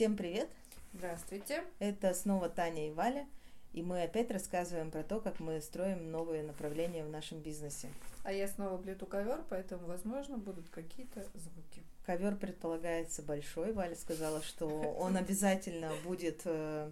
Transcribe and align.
Всем 0.00 0.16
привет! 0.16 0.48
Здравствуйте! 0.94 1.62
Это 1.78 2.14
снова 2.14 2.48
Таня 2.48 2.88
и 2.88 2.90
Валя, 2.90 3.26
и 3.74 3.82
мы 3.82 4.02
опять 4.02 4.30
рассказываем 4.30 4.90
про 4.90 5.02
то, 5.02 5.20
как 5.20 5.40
мы 5.40 5.60
строим 5.60 6.10
новые 6.10 6.42
направления 6.42 7.04
в 7.04 7.10
нашем 7.10 7.40
бизнесе. 7.40 7.90
А 8.24 8.32
я 8.32 8.48
снова 8.48 8.78
плету 8.78 9.04
ковер, 9.04 9.44
поэтому, 9.50 9.86
возможно, 9.86 10.38
будут 10.38 10.70
какие-то 10.70 11.22
звуки. 11.34 11.82
Ковер 12.06 12.36
предполагается 12.36 13.20
большой. 13.20 13.74
Валя 13.74 13.94
сказала, 13.94 14.40
что 14.40 14.68
он 14.68 15.16
обязательно 15.18 15.92
будет 16.02 16.40
э, 16.46 16.90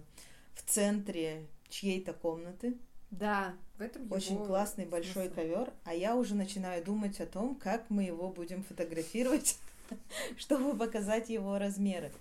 в 0.53 0.61
центре 0.69 1.47
чьей-то 1.67 2.13
комнаты. 2.13 2.77
Да, 3.09 3.55
в 3.79 3.81
этом 3.81 4.03
его 4.03 4.15
Очень 4.17 4.45
классный 4.45 4.85
большой 4.85 5.25
смысл. 5.25 5.33
ковер. 5.33 5.73
А 5.83 5.95
я 5.95 6.15
уже 6.15 6.35
начинаю 6.35 6.85
думать 6.85 7.19
о 7.21 7.25
том, 7.25 7.55
как 7.55 7.89
мы 7.89 8.03
его 8.03 8.29
будем 8.29 8.63
фотографировать, 8.63 9.57
чтобы 10.37 10.77
показать 10.77 11.29
его 11.29 11.57
размеры. 11.57 12.11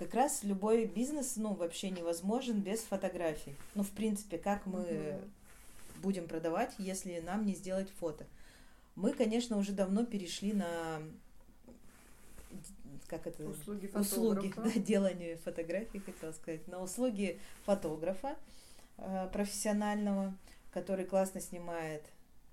Как 0.00 0.14
раз 0.14 0.44
любой 0.44 0.86
бизнес, 0.86 1.36
ну, 1.36 1.52
вообще 1.52 1.90
невозможен 1.90 2.62
без 2.62 2.80
фотографий. 2.80 3.54
Ну, 3.74 3.82
в 3.82 3.90
принципе, 3.90 4.38
как 4.38 4.64
мы 4.64 4.80
Мгм. 5.18 5.30
будем 6.00 6.26
продавать, 6.26 6.72
если 6.78 7.20
нам 7.20 7.44
не 7.44 7.54
сделать 7.54 7.90
фото. 8.00 8.24
Мы, 8.96 9.12
конечно, 9.12 9.58
уже 9.58 9.72
давно 9.72 10.06
перешли 10.06 10.54
на 10.54 11.02
как 13.08 13.26
это 13.26 13.44
Услуги 13.44 13.90
услуги, 13.94 14.48
фотографа. 14.48 14.62
да, 14.74 14.80
деланию 14.80 15.36
фотографий, 15.36 15.98
хотела 16.00 16.32
сказать, 16.32 16.66
на 16.66 16.80
услуги 16.80 17.38
фотографа 17.66 18.36
э, 18.96 19.28
профессионального, 19.30 20.34
который 20.72 21.04
классно 21.04 21.42
снимает 21.42 22.02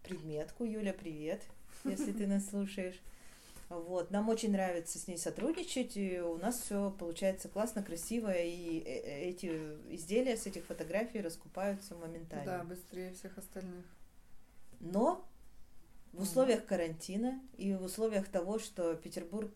предметку. 0.03 0.65
Юля, 0.65 0.91
привет, 0.93 1.41
если 1.85 2.11
ты 2.11 2.27
нас 2.27 2.49
слушаешь. 2.49 2.99
Вот, 3.69 4.11
нам 4.11 4.29
очень 4.29 4.51
нравится 4.51 4.97
с 4.97 5.07
ней 5.07 5.17
сотрудничать, 5.17 5.97
и 5.97 6.21
у 6.21 6.37
нас 6.37 6.61
все 6.61 6.89
получается 6.91 7.49
классно, 7.49 7.83
красиво, 7.83 8.31
и 8.31 8.79
э- 8.79 8.83
э- 8.83 9.29
эти 9.29 9.47
изделия 9.89 10.37
с 10.37 10.45
этих 10.45 10.65
фотографий 10.65 11.19
раскупаются 11.19 11.95
моментально. 11.95 12.45
Да, 12.45 12.63
быстрее 12.63 13.13
всех 13.13 13.37
остальных. 13.37 13.83
Но 14.79 15.27
в 16.13 16.21
условиях 16.21 16.65
карантина 16.65 17.41
и 17.57 17.73
в 17.73 17.83
условиях 17.83 18.29
того, 18.29 18.57
что 18.57 18.95
Петербург 18.95 19.51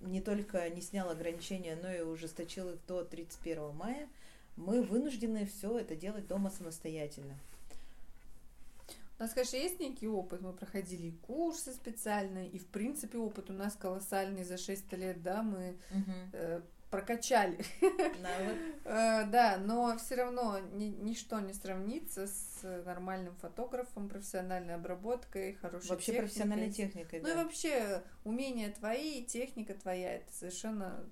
не 0.00 0.20
только 0.20 0.68
не 0.68 0.82
снял 0.82 1.08
ограничения, 1.08 1.76
но 1.80 1.90
и 1.90 2.00
ужесточил 2.00 2.68
их 2.68 2.86
до 2.86 3.02
31 3.04 3.74
мая, 3.74 4.08
мы 4.56 4.82
вынуждены 4.82 5.46
все 5.46 5.78
это 5.78 5.96
делать 5.96 6.26
дома 6.26 6.50
самостоятельно. 6.50 7.38
У 9.18 9.22
нас, 9.22 9.32
конечно, 9.32 9.56
есть 9.56 9.78
некий 9.80 10.08
опыт. 10.08 10.40
Мы 10.42 10.52
проходили 10.52 11.06
и 11.08 11.12
курсы 11.12 11.72
специальные, 11.72 12.48
и, 12.48 12.58
в 12.58 12.66
принципе, 12.66 13.18
опыт 13.18 13.48
у 13.50 13.52
нас 13.52 13.74
колоссальный 13.74 14.42
за 14.44 14.56
6 14.58 14.92
лет, 14.94 15.22
да, 15.22 15.42
мы 15.42 15.76
э, 16.32 16.60
прокачали. 16.90 17.58
Навык. 18.20 18.58
Э, 18.86 19.24
да, 19.26 19.56
но 19.56 19.96
все 19.96 20.16
равно 20.16 20.58
ни- 20.72 20.94
ничто 21.00 21.40
не 21.40 21.54
сравнится 21.54 22.26
с 22.26 22.82
нормальным 22.84 23.34
фотографом, 23.36 24.08
профессиональной 24.10 24.74
обработкой, 24.74 25.54
хорошей 25.54 25.88
Вообще 25.88 26.06
техникой. 26.12 26.26
профессиональной 26.28 26.70
техникой, 26.70 27.20
Ну 27.22 27.28
и 27.28 27.32
да. 27.32 27.42
вообще 27.44 28.02
умения 28.24 28.70
твои, 28.72 29.20
и 29.20 29.24
техника 29.24 29.72
твоя, 29.74 30.16
это 30.16 30.30
совершенно 30.34 31.02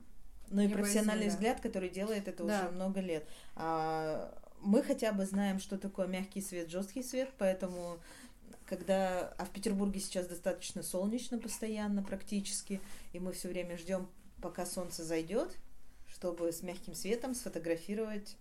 Ну 0.51 0.61
и 0.61 0.69
профессиональный 0.69 1.27
да. 1.29 1.31
взгляд, 1.31 1.61
который 1.63 1.89
делает 1.89 2.29
это 2.29 2.45
Да. 2.45 2.61
уже 2.65 2.71
много 2.73 3.01
лет. 3.01 3.27
А 3.55 4.35
мы 4.63 4.83
хотя 4.83 5.13
бы 5.13 5.27
знаем, 5.27 5.59
что 5.59 5.79
такое 5.79 6.07
мягкий 6.07 6.41
свет, 6.41 6.71
жесткий 6.71 7.03
свет, 7.03 7.31
поэтому 7.39 7.99
когда, 8.67 9.35
а 9.39 9.45
в 9.45 9.51
Петербурге 9.51 10.01
сейчас 10.01 10.27
достаточно 10.27 10.83
солнечно 10.83 11.39
постоянно 11.39 12.03
практически, 12.03 12.81
и 13.13 13.19
мы 13.19 13.33
все 13.33 13.49
время 13.49 13.77
ждем, 13.77 14.09
пока 14.41 14.65
солнце 14.65 15.05
зайдет, 15.05 15.57
чтобы 16.07 16.53
с 16.53 16.63
мягким 16.63 16.95
светом 16.95 17.35
сфотографировать 17.35 18.37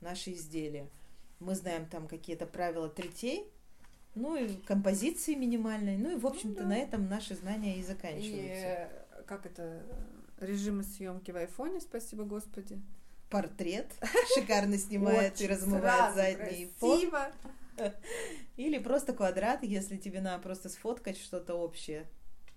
наши 0.00 0.32
изделия. 0.32 0.88
Мы 1.38 1.54
знаем 1.54 1.86
там 1.86 2.08
какие-то 2.08 2.46
правила 2.46 2.88
третей, 2.88 3.44
ну 4.14 4.36
и 4.36 4.54
композиции 4.62 5.34
минимальной, 5.34 5.98
ну 5.98 6.16
и 6.16 6.18
в 6.18 6.26
общем-то 6.26 6.62
да. 6.62 6.68
на 6.68 6.76
этом 6.76 7.08
наши 7.08 7.34
знания 7.34 7.76
и 7.76 7.80
И 7.80 7.82
заканчиваются. 7.82 8.66
э, 8.66 9.22
как 9.26 9.44
это 9.44 9.82
режимы 10.40 10.82
съемки 10.82 11.30
в 11.30 11.36
айфоне, 11.36 11.80
спасибо 11.80 12.24
господи. 12.24 12.80
Портрет 13.30 13.86
шикарно 14.34 14.78
снимает 14.78 15.40
и 15.40 15.46
размывает 15.46 16.14
задний 16.14 16.70
фон. 16.78 17.00
Или 18.56 18.78
просто 18.78 19.12
квадрат, 19.12 19.62
если 19.62 19.96
тебе 19.96 20.20
надо 20.20 20.42
просто 20.42 20.68
сфоткать 20.68 21.18
что-то 21.18 21.54
общее. 21.54 22.06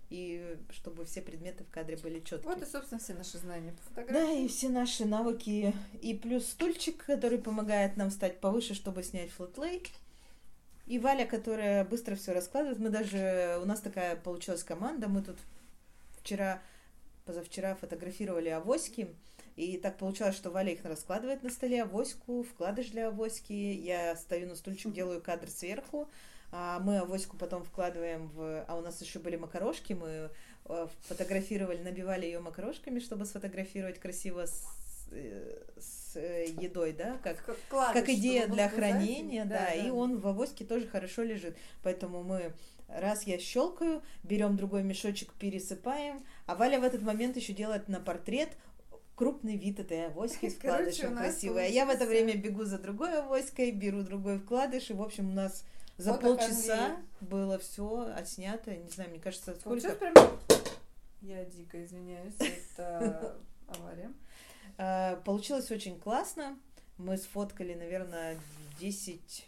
И 0.08 0.56
чтобы 0.70 1.04
все 1.04 1.22
предметы 1.22 1.62
в 1.62 1.70
кадре 1.70 1.96
были 1.96 2.18
четкие. 2.20 2.52
Вот 2.52 2.60
и, 2.62 2.66
собственно, 2.66 2.98
все 2.98 3.14
наши 3.14 3.38
знания 3.38 3.72
по 3.72 3.94
Да, 3.94 4.02
фотографии. 4.02 4.44
и 4.44 4.48
все 4.48 4.68
наши 4.68 5.04
навыки. 5.04 5.72
И 6.02 6.14
плюс 6.14 6.46
стульчик, 6.46 7.04
который 7.04 7.38
помогает 7.38 7.96
нам 7.96 8.10
стать 8.10 8.40
повыше, 8.40 8.74
чтобы 8.74 9.04
снять 9.04 9.30
флотлей. 9.30 9.82
И 10.86 10.98
Валя, 10.98 11.26
которая 11.26 11.84
быстро 11.84 12.16
все 12.16 12.32
раскладывает. 12.32 12.80
Мы 12.80 12.88
даже... 12.88 13.60
У 13.62 13.66
нас 13.66 13.80
такая 13.80 14.16
получилась 14.16 14.64
команда. 14.64 15.06
Мы 15.06 15.22
тут 15.22 15.36
вчера, 16.20 16.60
позавчера 17.30 17.76
фотографировали 17.76 18.48
авоськи. 18.48 19.08
И 19.56 19.76
так 19.76 19.98
получалось, 19.98 20.36
что 20.36 20.50
Валя 20.50 20.72
их 20.72 20.84
раскладывает 20.84 21.42
на 21.44 21.50
столе, 21.50 21.82
авоську, 21.82 22.42
вкладыш 22.42 22.90
для 22.90 23.08
авоськи. 23.08 23.52
Я 23.52 24.16
стою 24.16 24.48
на 24.48 24.56
стульчик, 24.56 24.92
делаю 24.92 25.22
кадр 25.22 25.48
сверху. 25.48 26.08
А 26.50 26.80
мы 26.80 26.98
авоську 26.98 27.36
потом 27.36 27.62
вкладываем 27.62 28.28
в... 28.28 28.64
А 28.66 28.76
у 28.76 28.80
нас 28.80 29.00
еще 29.00 29.20
были 29.20 29.36
макарошки, 29.36 29.92
мы 29.92 30.30
э, 30.64 30.88
фотографировали, 31.02 31.80
набивали 31.82 32.26
ее 32.26 32.40
макарошками, 32.40 32.98
чтобы 32.98 33.24
сфотографировать 33.24 34.00
красиво 34.00 34.46
с, 34.46 34.64
э, 35.12 35.62
с, 35.78 36.16
э, 36.16 36.46
едой, 36.60 36.92
да, 36.92 37.18
как, 37.22 37.44
Как, 37.68 38.08
идея 38.08 38.48
для 38.48 38.66
был 38.66 38.70
показатель. 38.70 38.76
хранения, 38.76 39.44
да, 39.44 39.72
и 39.72 39.90
он 39.90 40.18
в 40.18 40.26
авоське 40.26 40.64
тоже 40.64 40.88
хорошо 40.88 41.22
лежит. 41.22 41.56
Поэтому 41.84 42.24
мы 42.24 42.52
раз 42.94 43.24
я 43.24 43.38
щелкаю, 43.38 44.02
берем 44.22 44.56
другой 44.56 44.82
мешочек, 44.82 45.32
пересыпаем, 45.34 46.24
а 46.46 46.54
Валя 46.54 46.80
в 46.80 46.84
этот 46.84 47.02
момент 47.02 47.36
еще 47.36 47.52
делает 47.52 47.88
на 47.88 48.00
портрет 48.00 48.50
крупный 49.14 49.56
вид 49.56 49.78
этой 49.78 50.06
авоськи 50.06 50.48
с 50.50 50.54
вкладышем. 50.54 51.16
А 51.18 51.62
я 51.62 51.86
в 51.86 51.90
это 51.90 52.06
время 52.06 52.36
бегу 52.36 52.64
за 52.64 52.78
другой 52.78 53.20
авоськой, 53.20 53.70
беру 53.70 54.02
другой 54.02 54.38
вкладыш, 54.38 54.90
и, 54.90 54.94
в 54.94 55.02
общем, 55.02 55.30
у 55.30 55.34
нас 55.34 55.64
за 55.98 56.14
Фотоконвейер. 56.14 56.48
полчаса 56.48 56.96
было 57.20 57.58
все 57.58 58.12
отснято. 58.16 58.74
Не 58.74 58.88
знаю, 58.88 59.10
мне 59.10 59.20
кажется, 59.20 59.54
сколько. 59.54 59.68
Получилось 59.68 59.98
прям... 59.98 60.14
Я 61.20 61.44
дико 61.44 61.84
извиняюсь, 61.84 62.34
это 62.38 63.36
авария. 63.68 64.10
А, 64.78 65.16
Получилось 65.16 65.70
очень 65.70 66.00
классно. 66.00 66.58
Мы 66.96 67.18
сфоткали, 67.18 67.74
наверное, 67.74 68.38
10 68.80 69.46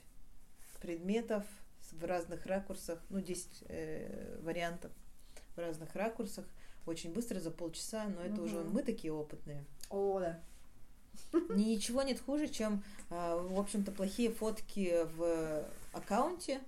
предметов 0.83 1.45
в 1.93 2.05
разных 2.05 2.47
ракурсах, 2.47 2.99
ну, 3.11 3.21
10 3.21 3.65
э, 3.69 4.39
вариантов 4.43 4.91
в 5.55 5.59
разных 5.59 5.95
ракурсах. 5.95 6.45
Очень 6.87 7.13
быстро, 7.13 7.39
за 7.39 7.51
полчаса, 7.51 8.07
но 8.07 8.23
это 8.23 8.43
уже 8.43 8.57
Мгм. 8.59 8.73
мы 8.73 8.83
такие 8.83 9.13
опытные. 9.13 9.65
О, 9.89 10.19
да. 10.19 10.41
Ничего 11.51 12.03
нет 12.03 12.21
хуже, 12.21 12.49
чем, 12.49 12.83
а, 13.11 13.37
в 13.37 13.59
общем-то, 13.59 13.93
плохие 13.93 14.31
фотки 14.33 15.07
в 15.17 15.65
аккаунте, 15.93 16.61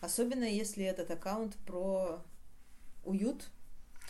особенно 0.00 0.44
если 0.44 0.84
этот 0.84 1.10
аккаунт 1.10 1.54
про 1.66 2.20
уют, 3.04 3.48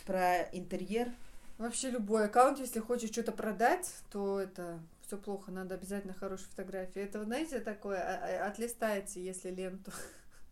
про 0.05 0.43
интерьер, 0.53 1.11
Вообще 1.57 1.89
любой 1.89 2.25
аккаунт, 2.25 2.59
если 2.59 2.81
хочешь 2.81 3.11
что-то 3.11 3.31
продать, 3.31 3.89
то 4.11 4.41
это 4.41 4.79
все 5.07 5.17
плохо, 5.17 5.51
надо 5.51 5.75
обязательно 5.75 6.13
хорошие 6.13 6.49
фотографии. 6.49 7.01
Это, 7.01 7.23
знаете, 7.23 7.61
такое, 7.61 8.01
а- 8.01 8.43
а- 8.45 8.47
отлистаете, 8.47 9.23
если 9.23 9.51
ленту 9.51 9.91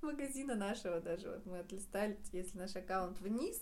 магазина 0.03 0.55
нашего 0.55 0.99
даже, 0.99 1.29
вот 1.29 1.45
мы 1.45 1.59
отлистали, 1.59 2.17
если 2.31 2.57
наш 2.57 2.75
аккаунт 2.75 3.19
вниз, 3.19 3.59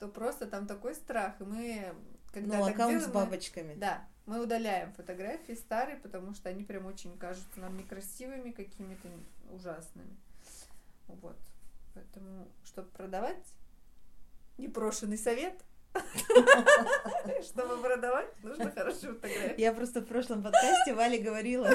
то 0.00 0.08
просто 0.08 0.46
там 0.46 0.66
такой 0.66 0.94
страх, 0.94 1.40
и 1.40 1.44
мы, 1.44 1.94
когда 2.32 2.58
ну, 2.58 2.64
так 2.64 2.74
аккаунт 2.74 3.02
с 3.02 3.04
делаем, 3.04 3.08
мы- 3.08 3.24
бабочками. 3.24 3.74
Да, 3.74 4.08
мы 4.26 4.40
удаляем 4.40 4.92
фотографии 4.92 5.52
старые, 5.52 5.96
потому 5.98 6.34
что 6.34 6.48
они 6.48 6.64
прям 6.64 6.86
очень 6.86 7.16
кажутся 7.18 7.60
нам 7.60 7.76
некрасивыми, 7.76 8.50
какими-то 8.50 9.08
ужасными. 9.50 10.16
Вот. 11.06 11.36
Поэтому, 11.94 12.48
чтобы 12.64 12.88
продавать, 12.88 13.44
непрошенный 14.58 15.18
совет. 15.18 15.54
Чтобы 17.42 17.78
продавать, 17.78 18.28
нужно 18.42 18.70
хорошие 18.70 19.14
фотографии. 19.14 19.60
Я 19.60 19.72
просто 19.72 20.00
в 20.00 20.04
прошлом 20.06 20.42
подкасте 20.42 20.94
Вале 20.94 21.18
говорила, 21.18 21.70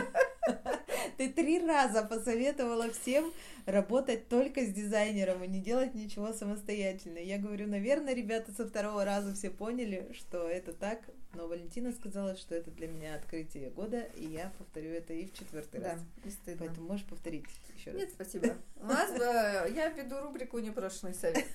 ты 1.28 1.30
три 1.32 1.60
раза 1.66 2.04
посоветовала 2.04 2.90
всем 2.92 3.32
работать 3.68 4.28
только 4.28 4.66
с 4.66 4.70
дизайнером 4.74 5.44
и 5.44 5.48
не 5.48 5.60
делать 5.60 5.94
ничего 5.94 6.34
самостоятельно. 6.34 7.20
Я 7.20 7.38
говорю, 7.38 7.68
наверное, 7.68 8.16
ребята 8.16 8.52
со 8.52 8.68
второго 8.68 9.06
раза 9.06 9.34
все 9.36 9.52
поняли, 9.52 10.12
что 10.14 10.48
это 10.50 10.74
так, 10.74 11.00
но 11.36 11.48
Валентина 11.48 11.92
сказала, 11.92 12.36
что 12.36 12.56
это 12.56 12.72
для 12.72 12.88
меня 12.88 13.16
открытие 13.16 13.70
года, 13.70 14.02
и 14.18 14.26
я 14.26 14.52
повторю 14.58 14.90
это 14.92 15.14
и 15.14 15.28
в 15.28 15.34
четвертый 15.34 15.80
Да, 15.80 15.92
раз. 15.94 16.02
не 16.26 16.32
стыдно. 16.32 16.66
Поэтому 16.66 16.88
можешь 16.88 17.06
повторить 17.06 17.46
еще 17.78 17.92
раз. 17.92 18.00
Нет, 18.02 18.10
спасибо. 18.14 18.56
У 18.82 18.86
нас 18.88 19.12
э, 19.12 19.72
я 19.76 19.90
веду 19.90 20.20
рубрику 20.22 20.58
«Непрошенный 20.58 21.14
совет». 21.14 21.46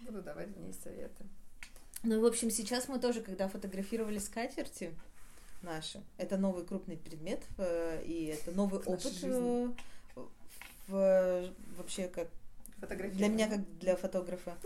Буду 0.00 0.22
давать 0.22 0.48
в 0.48 0.60
ней 0.60 0.74
советы. 0.74 1.24
Ну, 2.02 2.20
в 2.20 2.26
общем, 2.26 2.50
сейчас 2.50 2.86
мы 2.88 2.98
тоже, 3.00 3.20
когда 3.22 3.48
фотографировали 3.48 4.18
скатерти 4.18 4.92
наши, 5.62 6.02
это 6.18 6.36
новый 6.36 6.64
крупный 6.64 6.96
предмет, 6.96 7.42
э, 7.58 8.02
и 8.04 8.26
это 8.26 8.52
новый 8.52 8.80
В 8.80 8.88
опыт 8.88 9.12
э, 9.22 9.68
в, 10.88 11.48
вообще 11.76 12.08
как 12.08 12.28
для 13.14 13.28
меня 13.28 13.48
как 13.48 13.78
для 13.78 13.96
фотографа. 13.96 14.56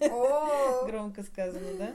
Громко 0.86 1.22
сказано, 1.22 1.74
да? 1.78 1.94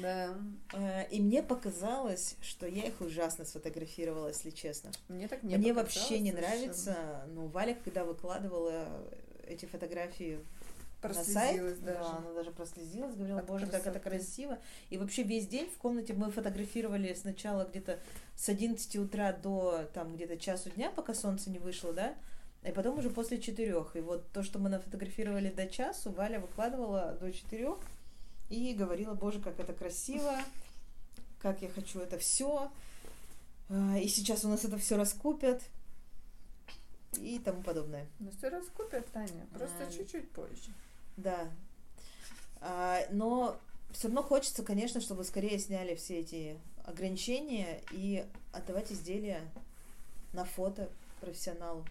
Да. 0.00 0.34
Э, 0.72 1.08
И 1.10 1.20
мне 1.20 1.42
показалось, 1.42 2.36
что 2.42 2.66
я 2.66 2.86
их 2.86 3.00
ужасно 3.00 3.44
сфотографировала, 3.44 4.28
если 4.28 4.50
честно. 4.50 4.90
Мне 5.08 5.28
так 5.28 5.42
не 5.42 5.56
Мне 5.56 5.72
вообще 5.72 6.20
не 6.20 6.32
нравится, 6.32 7.24
ну, 7.28 7.46
Валя, 7.48 7.76
когда 7.84 8.04
выкладывала 8.04 8.88
эти 9.46 9.66
фотографии 9.66 10.38
на 11.12 11.24
сайт, 11.24 11.32
Прослезилась 11.60 11.78
да, 11.78 11.94
даже. 11.94 12.16
она 12.16 12.32
даже 12.32 12.50
прослезилась, 12.52 13.14
говорила, 13.14 13.40
От 13.40 13.46
боже, 13.46 13.66
как 13.66 13.86
это 13.86 13.98
красоты. 14.00 14.10
красиво. 14.10 14.58
И 14.90 14.96
вообще 14.98 15.22
весь 15.22 15.46
день 15.46 15.68
в 15.70 15.76
комнате 15.78 16.12
мы 16.14 16.30
фотографировали 16.30 17.12
сначала 17.14 17.64
где-то 17.64 17.98
с 18.36 18.48
11 18.48 18.96
утра 18.96 19.32
до 19.32 19.88
там 19.92 20.14
где-то 20.14 20.36
часу 20.38 20.70
дня, 20.70 20.90
пока 20.90 21.14
солнце 21.14 21.50
не 21.50 21.58
вышло, 21.58 21.92
да, 21.92 22.14
и 22.62 22.72
потом 22.72 22.98
уже 22.98 23.10
после 23.10 23.40
четырех. 23.40 23.94
И 23.96 24.00
вот 24.00 24.26
то, 24.32 24.42
что 24.42 24.58
мы 24.58 24.68
нафотографировали 24.70 25.50
до 25.50 25.66
часу, 25.66 26.10
Валя 26.12 26.40
выкладывала 26.40 27.16
до 27.20 27.30
четырех 27.32 27.78
и 28.48 28.74
говорила, 28.74 29.14
боже, 29.14 29.40
как 29.40 29.58
это 29.60 29.72
красиво, 29.72 30.34
как 31.40 31.60
я 31.62 31.68
хочу 31.68 32.00
это 32.00 32.18
все. 32.18 32.70
И 34.00 34.08
сейчас 34.08 34.44
у 34.44 34.48
нас 34.48 34.64
это 34.64 34.76
все 34.78 34.96
раскупят 34.96 35.62
и 37.18 37.38
тому 37.38 37.62
подобное. 37.62 38.06
Ну 38.18 38.30
все 38.36 38.48
раскупят, 38.48 39.06
Таня, 39.12 39.46
просто 39.52 39.86
А, 39.88 39.92
чуть-чуть 39.92 40.30
позже. 40.32 40.72
Да. 41.16 41.50
А, 42.60 43.00
но 43.10 43.58
все 43.92 44.08
равно 44.08 44.22
хочется, 44.22 44.62
конечно, 44.62 45.00
чтобы 45.00 45.24
скорее 45.24 45.58
сняли 45.58 45.94
все 45.94 46.20
эти 46.20 46.58
ограничения 46.84 47.80
и 47.92 48.24
отдавать 48.52 48.92
изделия 48.92 49.40
на 50.32 50.44
фото 50.44 50.88
профессионалу. 51.20 51.84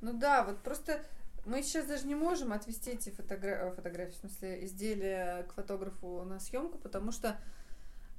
Ну 0.00 0.12
да, 0.12 0.44
вот 0.44 0.58
просто 0.58 1.04
мы 1.44 1.62
сейчас 1.62 1.86
даже 1.86 2.06
не 2.06 2.14
можем 2.14 2.52
отвести 2.52 2.90
эти 2.90 3.10
фотогра- 3.10 3.74
фотографии, 3.74 4.12
в 4.12 4.16
смысле, 4.16 4.64
изделия 4.64 5.42
к 5.44 5.54
фотографу 5.54 6.22
на 6.24 6.40
съемку, 6.40 6.78
потому 6.78 7.12
что 7.12 7.38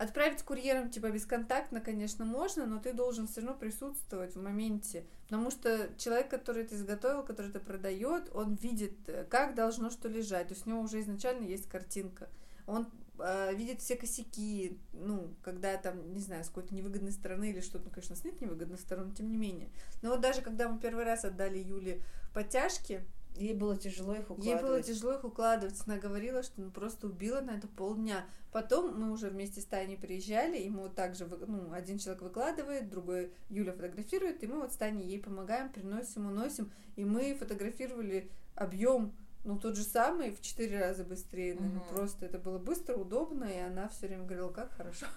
отправить 0.01 0.41
курьером 0.41 0.89
типа 0.89 1.11
бесконтактно, 1.11 1.79
конечно, 1.79 2.25
можно, 2.25 2.65
но 2.65 2.79
ты 2.79 2.91
должен 2.91 3.27
все 3.27 3.41
равно 3.41 3.55
присутствовать 3.55 4.35
в 4.35 4.41
моменте, 4.41 5.05
потому 5.25 5.51
что 5.51 5.89
человек, 5.97 6.27
который 6.27 6.63
это 6.63 6.75
изготовил, 6.75 7.21
который 7.21 7.51
это 7.51 7.59
продает, 7.59 8.29
он 8.33 8.55
видит, 8.55 8.93
э, 9.07 9.25
как 9.29 9.53
должно 9.53 9.91
что 9.91 10.09
лежать, 10.09 10.47
то 10.47 10.55
есть 10.55 10.65
у 10.65 10.71
него 10.71 10.81
уже 10.81 11.01
изначально 11.01 11.45
есть 11.45 11.69
картинка, 11.69 12.29
он 12.65 12.87
э, 13.19 13.53
видит 13.53 13.81
все 13.81 13.95
косяки, 13.95 14.79
ну, 14.93 15.35
когда 15.43 15.77
там, 15.77 16.13
не 16.13 16.19
знаю, 16.19 16.43
с 16.43 16.47
какой-то 16.47 16.73
невыгодной 16.73 17.11
стороны 17.11 17.51
или 17.51 17.61
что-то, 17.61 17.85
ну, 17.85 17.91
конечно, 17.91 18.15
с 18.15 18.23
нет 18.23 18.41
невыгодной 18.41 18.79
стороны, 18.79 19.13
тем 19.13 19.29
не 19.29 19.37
менее. 19.37 19.69
Но 20.01 20.09
вот 20.09 20.21
даже 20.21 20.41
когда 20.41 20.67
мы 20.67 20.79
первый 20.79 21.03
раз 21.03 21.25
отдали 21.25 21.59
Юле 21.59 22.01
подтяжки, 22.33 23.05
Ей 23.35 23.53
было 23.53 23.77
тяжело 23.77 24.13
их 24.13 24.29
укладывать. 24.29 24.45
ей 24.45 24.61
было 24.61 24.81
тяжело 24.81 25.13
их 25.13 25.23
укладывать. 25.23 25.75
Она 25.85 25.97
говорила, 25.97 26.43
что 26.43 26.61
ну, 26.61 26.71
просто 26.71 27.07
убила 27.07 27.41
на 27.41 27.51
это 27.51 27.67
полдня. 27.67 28.25
Потом 28.51 28.99
мы 28.99 29.11
уже 29.11 29.29
вместе 29.29 29.61
с 29.61 29.65
Таней 29.65 29.97
приезжали, 29.97 30.57
и 30.57 30.69
мы 30.69 30.83
вот 30.83 30.95
так 30.95 31.15
же, 31.15 31.25
ну, 31.47 31.71
один 31.71 31.97
человек 31.97 32.21
выкладывает, 32.21 32.89
другой 32.89 33.31
Юля 33.49 33.71
фотографирует, 33.71 34.43
и 34.43 34.47
мы 34.47 34.59
вот 34.59 34.73
с 34.73 34.75
Таней 34.75 35.07
ей 35.07 35.19
помогаем, 35.19 35.71
приносим, 35.71 36.25
уносим, 36.25 36.71
и 36.97 37.05
мы 37.05 37.33
фотографировали 37.35 38.29
объем 38.55 39.13
ну, 39.43 39.57
тот 39.57 39.75
же 39.75 39.83
самый, 39.83 40.31
в 40.31 40.41
четыре 40.41 40.79
раза 40.79 41.03
быстрее. 41.03 41.55
наверное. 41.55 41.79
Мгм. 41.79 41.95
Просто 41.95 42.25
это 42.25 42.37
было 42.37 42.59
быстро, 42.59 42.95
удобно, 42.95 43.45
и 43.45 43.57
она 43.57 43.87
все 43.87 44.07
время 44.07 44.25
говорила, 44.25 44.49
как 44.49 44.71
хорошо. 44.73 45.07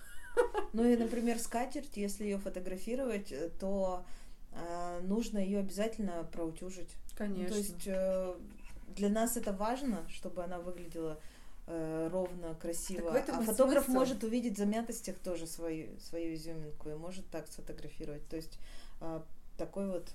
Ну 0.72 0.84
и, 0.84 0.96
например, 0.96 1.38
скатерть, 1.38 1.96
если 1.96 2.24
ее 2.24 2.38
фотографировать, 2.38 3.30
э, 3.30 3.50
то 3.60 4.04
э, 4.52 5.00
нужно 5.02 5.38
ее 5.38 5.60
обязательно 5.60 6.24
проутюжить. 6.32 6.90
Конечно. 7.16 7.48
то 7.48 7.56
есть 7.56 7.86
э, 7.86 8.34
для 8.96 9.08
нас 9.08 9.36
это 9.36 9.52
важно, 9.52 10.06
чтобы 10.08 10.42
она 10.42 10.58
выглядела 10.58 11.18
э, 11.66 12.08
ровно, 12.12 12.54
красиво. 12.54 13.12
А 13.16 13.42
фотограф 13.42 13.84
смысл. 13.84 13.98
может 13.98 14.24
увидеть 14.24 14.54
в 14.54 14.58
замятостях 14.58 15.16
тоже 15.18 15.46
свою, 15.46 15.88
свою 16.00 16.34
изюминку 16.34 16.90
и 16.90 16.94
может 16.94 17.28
так 17.30 17.46
сфотографировать. 17.48 18.26
То 18.28 18.36
есть 18.36 18.58
э, 19.00 19.20
такой 19.56 19.90
вот... 19.90 20.08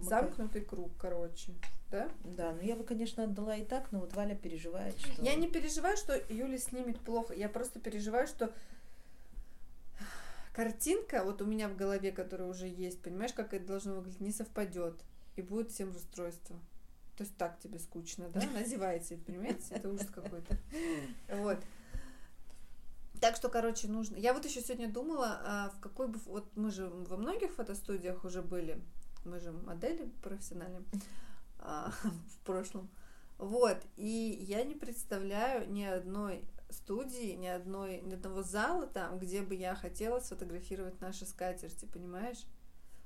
Замкнутый 0.00 0.60
круг, 0.60 0.92
короче. 1.00 1.52
Да? 1.90 2.08
Да, 2.22 2.52
ну 2.52 2.62
я 2.62 2.76
бы, 2.76 2.84
конечно, 2.84 3.24
отдала 3.24 3.56
и 3.56 3.64
так, 3.64 3.90
но 3.92 4.00
вот 4.00 4.14
Валя 4.14 4.36
переживает, 4.36 4.96
что... 4.98 5.22
Я 5.22 5.34
не 5.34 5.48
переживаю, 5.48 5.96
что 5.96 6.20
Юля 6.28 6.58
снимет 6.58 7.00
плохо. 7.00 7.34
Я 7.34 7.48
просто 7.48 7.80
переживаю, 7.80 8.26
что 8.26 8.52
картинка 10.52 11.24
вот 11.24 11.42
у 11.42 11.46
меня 11.46 11.68
в 11.68 11.76
голове, 11.76 12.12
которая 12.12 12.48
уже 12.48 12.68
есть, 12.68 13.00
понимаешь, 13.00 13.32
как 13.32 13.54
это 13.54 13.66
должно 13.66 13.94
выглядеть, 13.94 14.20
не 14.20 14.32
совпадет. 14.32 15.02
И 15.38 15.42
будет 15.42 15.70
всем 15.70 15.92
расстройство. 15.92 16.56
То 17.16 17.22
есть 17.22 17.36
так 17.36 17.60
тебе 17.60 17.78
скучно, 17.78 18.28
да? 18.28 18.42
Назевайте, 18.54 19.16
понимаете? 19.16 19.76
Это 19.76 19.88
ужас 19.88 20.08
какой-то. 20.12 20.58
Вот. 21.28 21.58
Так 23.20 23.36
что, 23.36 23.48
короче, 23.48 23.86
нужно. 23.86 24.16
Я 24.16 24.34
вот 24.34 24.44
еще 24.44 24.60
сегодня 24.60 24.88
думала, 24.92 25.40
а 25.44 25.70
в 25.70 25.80
какой 25.80 26.08
бы... 26.08 26.18
Вот 26.26 26.44
мы 26.56 26.72
же 26.72 26.88
во 26.88 27.16
многих 27.16 27.52
фотостудиях 27.52 28.24
уже 28.24 28.42
были. 28.42 28.80
Мы 29.24 29.38
же 29.38 29.52
модели 29.52 30.10
профессиональные 30.22 30.82
а, 31.60 31.92
в 32.02 32.38
прошлом. 32.44 32.88
Вот. 33.38 33.78
И 33.96 34.38
я 34.40 34.64
не 34.64 34.74
представляю 34.74 35.70
ни 35.70 35.84
одной 35.84 36.44
студии, 36.68 37.34
ни, 37.34 37.46
одной, 37.46 38.00
ни 38.00 38.14
одного 38.14 38.42
зала 38.42 38.88
там, 38.88 39.20
где 39.20 39.42
бы 39.42 39.54
я 39.54 39.76
хотела 39.76 40.18
сфотографировать 40.18 41.00
наши 41.00 41.26
скатерти, 41.26 41.84
понимаешь? 41.84 42.44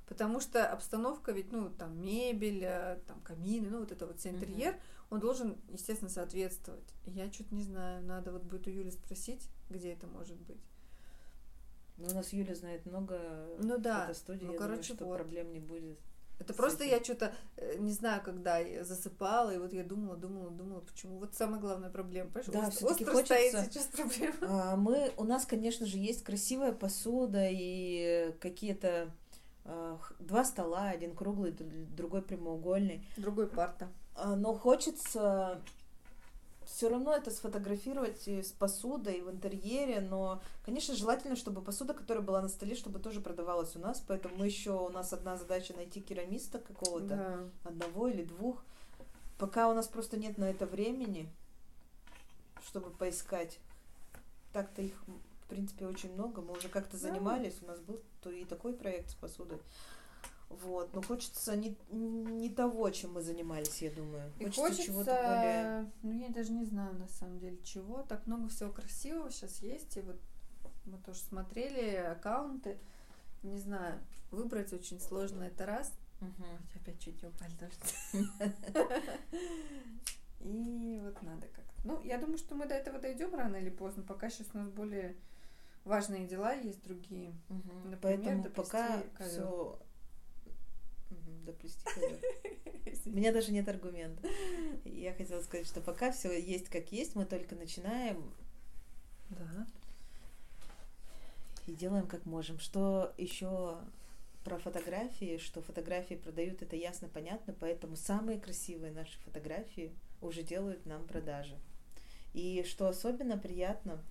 Потому 0.08 0.40
что 0.40 0.66
обстановка 0.66 1.32
ведь, 1.32 1.52
ну, 1.52 1.70
там, 1.70 2.00
мебель, 2.04 2.62
э, 2.64 2.98
там, 3.06 3.20
камины, 3.20 3.70
ну, 3.70 3.80
вот 3.80 3.92
это 3.92 4.06
вот 4.06 4.22
Мгм. 4.24 4.34
интерьер, 4.36 4.76
он 5.10 5.20
должен, 5.20 5.56
естественно, 5.70 6.10
соответствовать. 6.10 6.94
Я 7.06 7.30
что-то 7.32 7.54
не 7.54 7.62
знаю, 7.62 8.02
надо 8.04 8.32
вот 8.32 8.42
будет 8.42 8.66
у 8.66 8.70
Юли 8.70 8.90
спросить, 8.90 9.48
где 9.70 9.92
это 9.92 10.06
может 10.06 10.36
быть. 10.36 10.60
Ну, 11.98 12.08
у 12.10 12.14
нас 12.14 12.32
Юля 12.32 12.54
знает 12.54 12.84
много 12.86 13.20
Ну 13.58 13.78
да, 13.78 14.02
фотостудий, 14.02 14.46
ну, 14.46 14.52
я 14.52 14.58
короче, 14.58 14.94
думаю, 14.94 14.96
что 14.96 15.04
вот. 15.06 15.16
проблем 15.16 15.52
не 15.52 15.60
будет. 15.60 15.98
Это 16.38 16.54
просто 16.54 16.82
этим. 16.84 16.96
я 16.98 17.04
что-то 17.04 17.32
не 17.78 17.92
знаю, 17.92 18.20
когда 18.24 18.58
я 18.58 18.82
засыпала, 18.84 19.54
и 19.54 19.58
вот 19.58 19.72
я 19.72 19.84
думала, 19.84 20.16
думала, 20.16 20.50
думала, 20.50 20.80
почему. 20.80 21.18
Вот 21.18 21.34
самая 21.34 21.60
главная 21.60 21.90
проблема, 21.90 22.30
понимаешь? 22.30 22.46
Да, 22.52 22.68
Остро- 22.68 22.90
остро 22.90 23.04
стоит 23.22 23.52
хочется- 23.54 23.64
сейчас 23.70 23.86
проблема. 23.86 24.36
А, 24.72 24.76
Мы, 24.76 25.12
у 25.18 25.24
нас, 25.24 25.46
конечно 25.46 25.86
же, 25.86 25.98
есть 25.98 26.24
красивая 26.24 26.72
посуда 26.72 27.46
и 27.48 28.34
какие-то 28.40 29.10
два 29.64 30.44
стола, 30.44 30.88
один 30.88 31.14
круглый, 31.14 31.52
другой 31.52 32.22
прямоугольный. 32.22 33.06
Другой 33.16 33.46
парта. 33.46 33.88
А, 34.14 34.36
Но 34.36 34.54
хочется 34.54 35.60
все 36.66 36.88
равно 36.88 37.14
это 37.14 37.30
сфотографировать 37.30 38.26
и 38.28 38.42
с 38.42 38.52
посудой, 38.52 39.14
и 39.18 39.20
в 39.20 39.30
интерьере, 39.30 40.00
но, 40.00 40.40
конечно, 40.64 40.94
желательно, 40.94 41.36
чтобы 41.36 41.60
посуда, 41.60 41.92
которая 41.92 42.22
была 42.24 42.40
на 42.40 42.48
столе, 42.48 42.74
чтобы 42.74 42.98
тоже 42.98 43.20
продавалась 43.20 43.74
у 43.76 43.78
нас, 43.78 44.02
поэтому 44.06 44.44
еще, 44.44 44.70
у 44.72 44.88
нас 44.88 45.12
одна 45.12 45.36
задача 45.36 45.74
найти 45.74 46.00
керамиста 46.00 46.58
какого-то, 46.58 47.06
Да. 47.64 47.68
одного 47.68 48.08
или 48.08 48.22
двух. 48.24 48.64
Пока 49.38 49.68
у 49.68 49.74
нас 49.74 49.88
просто 49.88 50.16
нет 50.16 50.38
на 50.38 50.44
это 50.48 50.66
времени, 50.66 51.28
чтобы 52.64 52.90
поискать. 52.90 53.58
Так-то 54.52 54.82
их, 54.82 55.02
принципе, 55.54 55.86
очень 55.86 56.12
много. 56.12 56.42
Мы 56.42 56.52
уже 56.52 56.68
как-то 56.68 56.96
занимались, 56.96 57.58
у 57.62 57.66
нас 57.66 57.80
был 57.80 58.00
то 58.22 58.30
и 58.30 58.44
такой 58.44 58.74
проект 58.74 59.10
с 59.10 59.14
посудой. 59.14 59.58
Вот, 60.48 60.92
но 60.92 61.00
хочется 61.00 61.56
не, 61.56 61.76
не 61.90 62.50
того, 62.50 62.90
чем 62.90 63.14
мы 63.14 63.22
занимались, 63.22 63.80
я 63.80 63.90
думаю. 63.90 64.30
И 64.38 64.44
хочется, 64.44 64.60
хочется, 64.60 64.84
чего-то 64.84 65.10
более... 65.12 65.92
ну 66.02 66.12
я 66.12 66.28
даже 66.28 66.52
не 66.52 66.66
знаю 66.66 66.94
на 66.94 67.08
самом 67.08 67.38
деле 67.38 67.58
чего, 67.64 68.02
так 68.02 68.26
много 68.26 68.48
всего 68.48 68.70
красивого 68.70 69.30
сейчас 69.30 69.62
есть, 69.62 69.96
и 69.96 70.02
вот 70.02 70.20
мы 70.84 70.98
тоже 70.98 71.20
смотрели 71.20 71.96
аккаунты, 71.96 72.78
не 73.42 73.56
знаю, 73.56 73.98
выбрать 74.30 74.72
очень 74.74 75.00
сложно, 75.00 75.44
это 75.44 75.64
раз. 75.64 75.92
Хотя 76.20 76.80
опять 76.80 77.00
чуть 77.00 77.20
не 77.20 77.28
упали 77.28 77.52
дождь. 77.58 77.96
И 80.40 81.00
вот 81.02 81.20
надо 81.22 81.46
как-то. 81.48 81.72
Ну, 81.84 82.00
я 82.02 82.18
думаю, 82.18 82.38
что 82.38 82.54
мы 82.54 82.66
до 82.66 82.74
этого 82.74 82.98
дойдем 82.98 83.34
рано 83.34 83.56
или 83.56 83.70
поздно. 83.70 84.02
Пока 84.02 84.30
сейчас 84.30 84.48
у 84.54 84.58
нас 84.58 84.68
более 84.68 85.16
важные 85.84 86.26
дела 86.26 86.52
есть 86.54 86.82
другие. 86.82 87.34
Мгм. 87.48 87.90
Например, 87.90 88.00
Поэтому 88.00 88.44
пока 88.50 89.02
все... 89.20 89.78
Доплести. 91.44 91.82
У 93.06 93.10
меня 93.10 93.32
даже 93.32 93.52
нет 93.52 93.68
аргумента. 93.68 94.26
Я 94.84 95.12
хотела 95.12 95.42
сказать, 95.42 95.66
что 95.66 95.80
пока 95.80 96.12
все 96.12 96.38
есть 96.40 96.68
как 96.68 96.92
есть, 96.92 97.16
мы 97.16 97.24
только 97.24 97.56
начинаем 97.56 98.32
Да. 99.30 99.66
и 101.66 101.72
делаем 101.72 102.06
как 102.06 102.26
можем. 102.26 102.58
Что 102.60 103.12
еще 103.18 103.78
про 104.44 104.58
фотографии, 104.58 105.38
что 105.38 105.62
фотографии 105.62 106.14
продают, 106.14 106.62
это 106.62 106.76
ясно, 106.76 107.08
понятно, 107.08 107.54
поэтому 107.58 107.96
самые 107.96 108.40
красивые 108.40 108.92
наши 108.92 109.18
фотографии 109.20 109.92
уже 110.20 110.42
делают 110.42 110.86
нам 110.86 111.06
продажи. 111.06 111.56
И 112.34 112.64
что 112.66 112.88
особенно 112.88 113.36
приятно, 113.36 114.02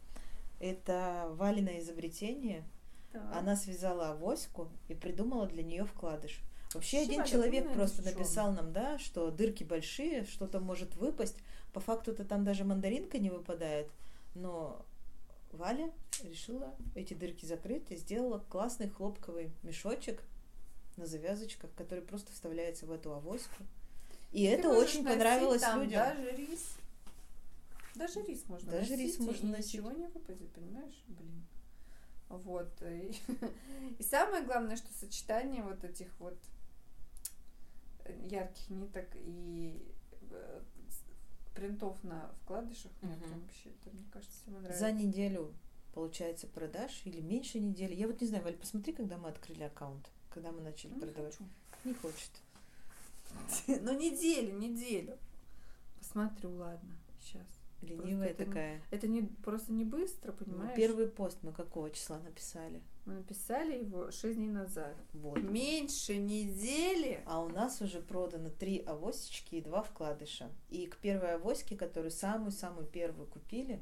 это 0.61 1.27
Валина 1.31 1.79
изобретение. 1.79 2.63
Так. 3.11 3.35
Она 3.35 3.55
связала 3.55 4.11
авоську 4.11 4.69
и 4.87 4.93
придумала 4.93 5.47
для 5.47 5.63
нее 5.63 5.85
вкладыш. 5.85 6.39
Вообще 6.73 6.99
Вообще, 6.99 7.11
один 7.11 7.25
человек 7.25 7.63
думает, 7.63 7.77
просто 7.77 8.01
написал 8.03 8.53
нам, 8.53 8.71
да, 8.71 8.97
что 8.97 9.29
дырки 9.31 9.65
большие, 9.65 10.23
что-то 10.25 10.61
может 10.61 10.95
выпасть. 10.95 11.35
По 11.73 11.81
факту-то 11.81 12.23
там 12.23 12.45
даже 12.45 12.63
мандаринка 12.63 13.17
не 13.17 13.29
выпадает. 13.29 13.89
Но 14.35 14.85
Валя 15.51 15.91
решила 16.23 16.73
эти 16.95 17.13
дырки 17.13 17.45
закрыть 17.45 17.91
и 17.91 17.97
сделала 17.97 18.39
классный 18.49 18.87
хлопковый 18.87 19.51
мешочек 19.63 20.23
на 20.95 21.05
завязочках, 21.05 21.71
который 21.75 22.03
просто 22.03 22.31
вставляется 22.31 22.85
в 22.85 22.91
эту 22.91 23.13
авоську. 23.13 23.63
И 24.31 24.47
Ты 24.47 24.53
это 24.53 24.69
очень 24.69 25.03
понравилось 25.03 25.63
людям. 25.75 25.99
Даже 25.99 26.31
рис. 26.31 26.77
Даже 27.95 28.21
рис 28.21 28.47
можно 28.47 28.71
Даже 28.71 28.95
рис 28.95 29.17
носить, 29.17 29.19
и 29.19 29.23
можно 29.23 29.49
носить. 29.49 29.73
ничего 29.73 29.91
не 29.91 30.07
выпадет, 30.07 30.51
понимаешь? 30.53 31.03
Блин. 31.07 31.45
Вот. 32.29 32.69
И, 32.83 33.13
и 33.99 34.03
самое 34.03 34.43
главное, 34.43 34.75
что 34.77 34.91
сочетание 34.93 35.63
вот 35.63 35.83
этих 35.83 36.07
вот 36.19 36.37
ярких 38.29 38.69
ниток 38.69 39.07
и 39.15 39.85
э, 40.31 40.61
принтов 41.53 42.01
на 42.03 42.31
вкладышах, 42.43 42.91
мне 43.01 43.11
Мгм. 43.15 43.21
прям 43.23 43.39
вообще 43.41 43.69
это, 43.69 43.89
мне 43.95 44.05
кажется, 44.11 44.37
всем 44.41 44.53
нравится. 44.61 44.79
За 44.79 44.91
неделю, 44.91 45.53
получается, 45.93 46.47
продаж 46.47 47.01
или 47.05 47.19
меньше 47.21 47.59
недели. 47.59 47.93
Я 47.93 48.07
вот 48.07 48.19
не 48.21 48.27
знаю, 48.27 48.43
Валь, 48.43 48.55
посмотри, 48.57 48.93
когда 48.93 49.17
мы 49.17 49.29
открыли 49.29 49.63
аккаунт, 49.63 50.09
когда 50.29 50.51
мы 50.51 50.61
начали 50.61 50.91
Ну, 50.91 50.95
не 50.95 51.01
продавать. 51.01 51.33
хочу. 51.37 51.49
Не 51.83 51.93
хочет. 51.93 52.31
Ну, 53.81 53.97
неделю, 53.97 54.57
неделю. 54.57 55.17
Посмотрю, 55.99 56.53
ладно, 56.55 56.97
сейчас. 57.21 57.47
Ленивая 57.81 58.29
это 58.29 58.43
не- 58.43 58.47
такая. 58.49 58.81
Это 58.91 59.07
не 59.07 59.21
просто 59.23 59.71
не 59.73 59.83
быстро, 59.85 60.31
Ну, 60.39 60.45
понимаешь? 60.45 60.75
Первый 60.75 61.07
пост 61.07 61.37
мы 61.41 61.51
какого 61.51 61.89
числа 61.89 62.19
написали? 62.19 62.81
Мы 63.05 63.13
написали 63.15 63.79
его 63.83 64.11
6 64.11 64.35
дней 64.37 64.49
назад. 64.49 64.95
Вот. 65.13 65.41
Меньше 65.41 66.17
недели. 66.17 67.23
А 67.25 67.41
у 67.43 67.49
нас 67.49 67.81
уже 67.81 68.01
продано 68.01 68.49
три 68.49 68.79
авосечки 68.79 69.55
и 69.55 69.61
два 69.61 69.81
вкладыша. 69.83 70.49
И 70.69 70.85
к 70.85 70.97
первой 70.97 71.35
авоське, 71.35 71.75
которую 71.75 72.11
самую-самую 72.11 72.85
первую 72.85 73.27
купили, 73.27 73.81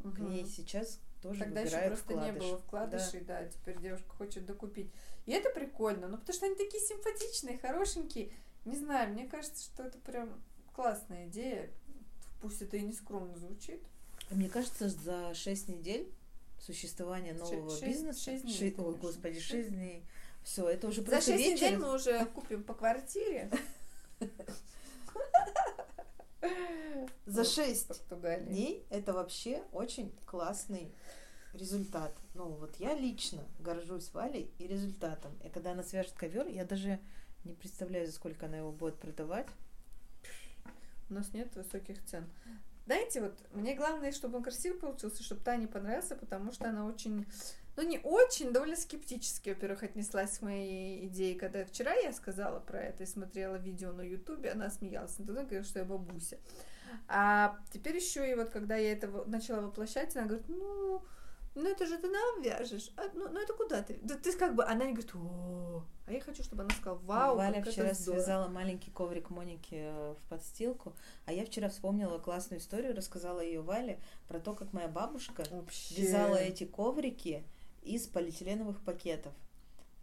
к 0.00 0.04
Мгм. 0.18 0.30
ней 0.30 0.44
сейчас 0.46 1.00
тоже 1.22 1.40
Тогда 1.44 1.60
еще 1.62 1.78
просто 1.88 2.04
вкладыш. 2.04 2.32
не 2.34 2.38
было 2.40 2.58
вкладышей, 2.58 3.20
да. 3.20 3.44
теперь 3.46 3.78
девушка 3.80 4.08
хочет 4.10 4.46
докупить. 4.46 4.90
И 5.24 5.32
это 5.32 5.50
прикольно, 5.50 6.08
ну 6.08 6.18
потому 6.18 6.34
что 6.34 6.46
они 6.46 6.54
такие 6.56 6.82
симпатичные, 6.82 7.58
хорошенькие. 7.58 8.30
Не 8.64 8.76
знаю, 8.76 9.12
мне 9.12 9.26
кажется, 9.26 9.64
что 9.64 9.84
это 9.84 9.98
прям 9.98 10.40
классная 10.72 11.26
идея. 11.28 11.70
Пусть 12.40 12.62
это 12.62 12.76
и 12.76 12.82
не 12.82 12.92
скромно 12.92 13.36
звучит. 13.36 13.80
Да. 14.30 14.36
Мне 14.36 14.48
кажется, 14.48 14.88
за 14.88 15.34
шесть 15.34 15.68
недель 15.68 16.12
существования 16.60 17.32
нового 17.34 17.70
шесть- 17.70 17.84
бизнеса, 17.84 18.20
шесть 18.20 18.44
дней, 18.44 18.54
ши- 18.56 18.64
ой, 18.64 18.70
конечно. 18.72 18.92
господи, 19.00 19.34
Шесть. 19.40 19.46
шесть 19.50 19.70
дней, 19.72 20.02
все, 20.42 20.68
это 20.68 20.88
уже 20.88 21.02
За 21.02 21.08
просто 21.10 21.32
6 21.32 21.44
вечер. 21.44 21.66
недель 21.66 21.78
мы 21.78 21.94
уже 21.94 22.24
купим 22.26 22.62
по 22.64 22.74
квартире. 22.74 23.50
За 27.26 27.40
Вот, 27.42 27.46
в 27.46 27.54
шесть 27.54 27.88
Португалии. 27.88 28.44
дней 28.46 28.86
это 28.90 29.12
вообще 29.12 29.62
очень 29.72 30.12
классный 30.26 30.92
результат. 31.54 32.14
Ну, 32.34 32.44
вот 32.50 32.76
я 32.78 32.94
лично 32.94 33.42
горжусь 33.58 34.12
Валей 34.12 34.50
и 34.58 34.66
результатом. 34.66 35.32
И 35.44 35.48
когда 35.48 35.72
она 35.72 35.82
свяжет 35.82 36.12
ковер, 36.12 36.46
я 36.46 36.64
даже 36.64 37.00
не 37.44 37.52
представляю, 37.54 38.06
за 38.06 38.12
сколько 38.12 38.46
она 38.46 38.58
его 38.58 38.70
будет 38.72 38.96
продавать. 38.96 39.46
У 41.08 41.14
нас 41.14 41.32
нет 41.32 41.54
высоких 41.56 42.04
цен. 42.04 42.24
Знаете, 42.86 43.20
вот 43.20 43.34
мне 43.52 43.74
главное, 43.74 44.12
чтобы 44.12 44.38
он 44.38 44.44
красивый 44.44 44.78
получился, 44.78 45.22
чтобы 45.22 45.42
Тане 45.42 45.66
понравился, 45.66 46.14
потому 46.14 46.52
что 46.52 46.68
она 46.68 46.86
очень, 46.86 47.26
ну 47.76 47.82
не 47.82 47.98
очень, 47.98 48.52
довольно 48.52 48.76
скептически, 48.76 49.50
во-первых, 49.50 49.82
отнеслась 49.82 50.38
к 50.38 50.42
моей 50.42 51.06
идее. 51.06 51.36
Когда 51.36 51.64
вчера 51.64 51.92
я 51.94 52.12
сказала 52.12 52.60
про 52.60 52.80
это 52.80 53.02
и 53.02 53.06
смотрела 53.06 53.56
видео 53.56 53.92
на 53.92 54.02
ютубе, 54.02 54.52
она 54.52 54.70
смеялась. 54.70 55.18
Она 55.18 55.42
говорила, 55.42 55.64
что 55.64 55.80
я 55.80 55.84
бабуся. 55.84 56.38
А 57.08 57.58
теперь 57.72 57.96
еще 57.96 58.30
и 58.30 58.34
вот 58.36 58.50
когда 58.50 58.76
я 58.76 58.92
это 58.92 59.08
начала 59.26 59.62
воплощать, 59.62 60.16
она 60.16 60.26
говорит, 60.26 60.48
ну, 60.48 61.02
ну 61.56 61.68
это 61.68 61.86
же 61.86 61.98
ты 61.98 62.08
нам 62.08 62.42
вяжешь. 62.42 62.90
А, 62.96 63.02
ну, 63.14 63.28
ну 63.28 63.40
это 63.40 63.52
куда 63.54 63.82
ты? 63.82 63.98
Да 64.02 64.14
ты 64.16 64.32
как 64.36 64.54
бы, 64.54 64.64
она 64.64 64.84
не 64.84 64.92
говорит, 64.92 65.14
о, 65.14 65.82
а 66.06 66.12
я 66.12 66.20
хочу, 66.20 66.42
чтобы 66.42 66.62
она 66.62 66.70
сказала, 66.74 66.98
вау, 66.98 67.36
Валя 67.36 67.62
как 67.62 67.72
вчера 67.72 67.88
это 67.88 68.00
здорово». 68.00 68.20
связала 68.22 68.48
маленький 68.48 68.90
коврик 68.90 69.30
Моники 69.30 69.74
э, 69.74 70.14
в 70.14 70.28
подстилку, 70.28 70.94
а 71.24 71.32
я 71.32 71.44
вчера 71.44 71.68
вспомнила 71.68 72.18
классную 72.18 72.60
историю, 72.60 72.94
рассказала 72.94 73.40
ее 73.40 73.62
Вале 73.62 73.98
про 74.28 74.38
то, 74.38 74.54
как 74.54 74.72
моя 74.72 74.88
бабушка 74.88 75.44
Вообще. 75.50 76.02
вязала 76.02 76.36
эти 76.36 76.64
коврики 76.64 77.44
из 77.82 78.06
полиэтиленовых 78.06 78.80
пакетов. 78.84 79.32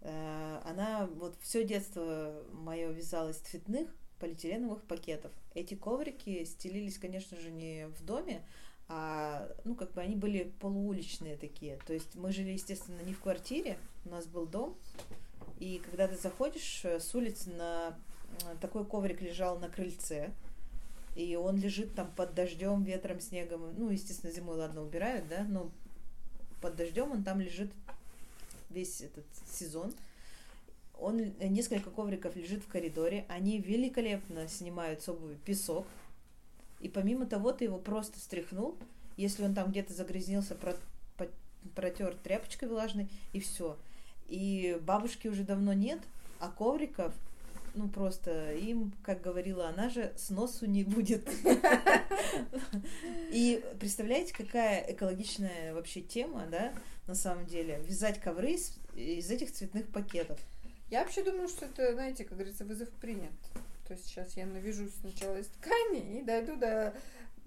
Э, 0.02 0.60
Она 0.66 1.08
вот 1.08 1.38
все 1.42 1.64
детство 1.64 2.44
мое 2.52 2.90
вязала 2.90 3.30
из 3.30 3.38
цветных 3.38 3.90
полиэтиленовых 4.20 4.84
пакетов. 4.84 5.32
Эти 5.54 5.76
коврики 5.76 6.44
стелились, 6.46 6.98
конечно 6.98 7.38
же, 7.38 7.52
не 7.52 7.88
в 7.88 8.04
доме, 8.04 8.46
а 8.96 9.50
ну 9.64 9.74
как 9.74 9.92
бы 9.94 10.02
они 10.02 10.16
были 10.16 10.54
полууличные 10.60 11.36
такие. 11.36 11.80
То 11.88 11.94
есть 11.94 12.14
мы 12.14 12.32
жили, 12.32 12.52
естественно, 12.52 13.02
не 13.02 13.14
в 13.14 13.20
квартире, 13.20 13.80
у 14.06 14.10
нас 14.10 14.28
был 14.28 14.46
дом, 14.46 14.76
и 15.60 15.82
когда 15.84 16.08
ты 16.08 16.16
заходишь 16.16 16.82
э, 16.86 17.00
с 17.00 17.16
улицы 17.16 17.50
на 17.50 17.98
э, 18.44 18.56
такой 18.62 18.86
коврик 18.86 19.20
лежал 19.20 19.58
на 19.58 19.68
крыльце, 19.68 20.30
и 21.16 21.36
он 21.36 21.58
лежит 21.58 21.96
там 21.96 22.12
под 22.16 22.36
дождем, 22.36 22.84
ветром, 22.84 23.20
снегом. 23.20 23.74
Ну, 23.76 23.90
естественно, 23.90 24.32
зимой, 24.32 24.58
ладно, 24.58 24.84
убирают, 24.84 25.28
да, 25.28 25.44
но 25.44 25.72
под 26.62 26.76
дождем 26.76 27.12
он 27.12 27.24
там 27.24 27.40
лежит 27.40 27.72
весь 28.70 29.02
этот 29.02 29.26
сезон. 29.52 29.92
Он, 31.00 31.20
э, 31.20 31.48
несколько 31.48 31.90
ковриков 31.90 32.36
лежит 32.36 32.64
в 32.64 32.68
коридоре. 32.68 33.26
Они 33.28 33.60
великолепно 33.60 34.48
снимают 34.48 35.02
с 35.02 35.10
обуви 35.10 35.36
песок. 35.44 35.88
И 36.84 36.90
помимо 36.90 37.26
того, 37.26 37.54
ты 37.54 37.64
его 37.64 37.80
просто 37.80 38.20
стряхнул. 38.20 38.78
Если 39.16 39.46
он 39.46 39.56
там 39.56 39.72
где-то 39.72 39.94
загрязнился, 39.94 40.58
протер 41.76 42.16
тряпочкой 42.24 42.68
влажной, 42.68 43.08
и 43.32 43.40
все. 43.40 43.78
И 44.28 44.78
бабушки 44.82 45.30
уже 45.30 45.44
давно 45.44 45.72
нет, 45.72 46.00
а 46.40 46.50
ковриков, 46.50 47.14
ну 47.74 47.88
просто 47.88 48.54
им, 48.54 48.92
как 49.02 49.22
говорила 49.22 49.70
она 49.70 49.90
же, 49.90 50.12
сносу 50.18 50.66
не 50.66 50.84
будет. 50.84 51.30
И 53.32 53.64
представляете, 53.80 54.34
какая 54.34 54.92
экологичная 54.92 55.74
вообще 55.74 56.02
тема, 56.02 56.48
да, 56.52 56.74
на 57.08 57.16
самом 57.16 57.46
деле, 57.46 57.82
вязать 57.88 58.20
ковры 58.20 58.58
из 58.96 59.32
этих 59.32 59.54
цветных 59.54 59.88
пакетов. 59.88 60.38
Я 60.90 61.04
вообще 61.04 61.24
думаю, 61.24 61.48
что 61.48 61.66
это, 61.66 61.94
знаете, 61.94 62.26
как 62.26 62.34
говорится, 62.34 62.66
вызов 62.66 62.90
принят. 62.90 63.32
То 63.88 63.94
есть 63.94 64.06
сейчас 64.06 64.36
я 64.38 64.46
навяжусь 64.46 64.96
сначала 64.96 65.38
из 65.38 65.48
ткани 65.48 66.20
и 66.20 66.24
дойду 66.24 66.56
до 66.56 66.96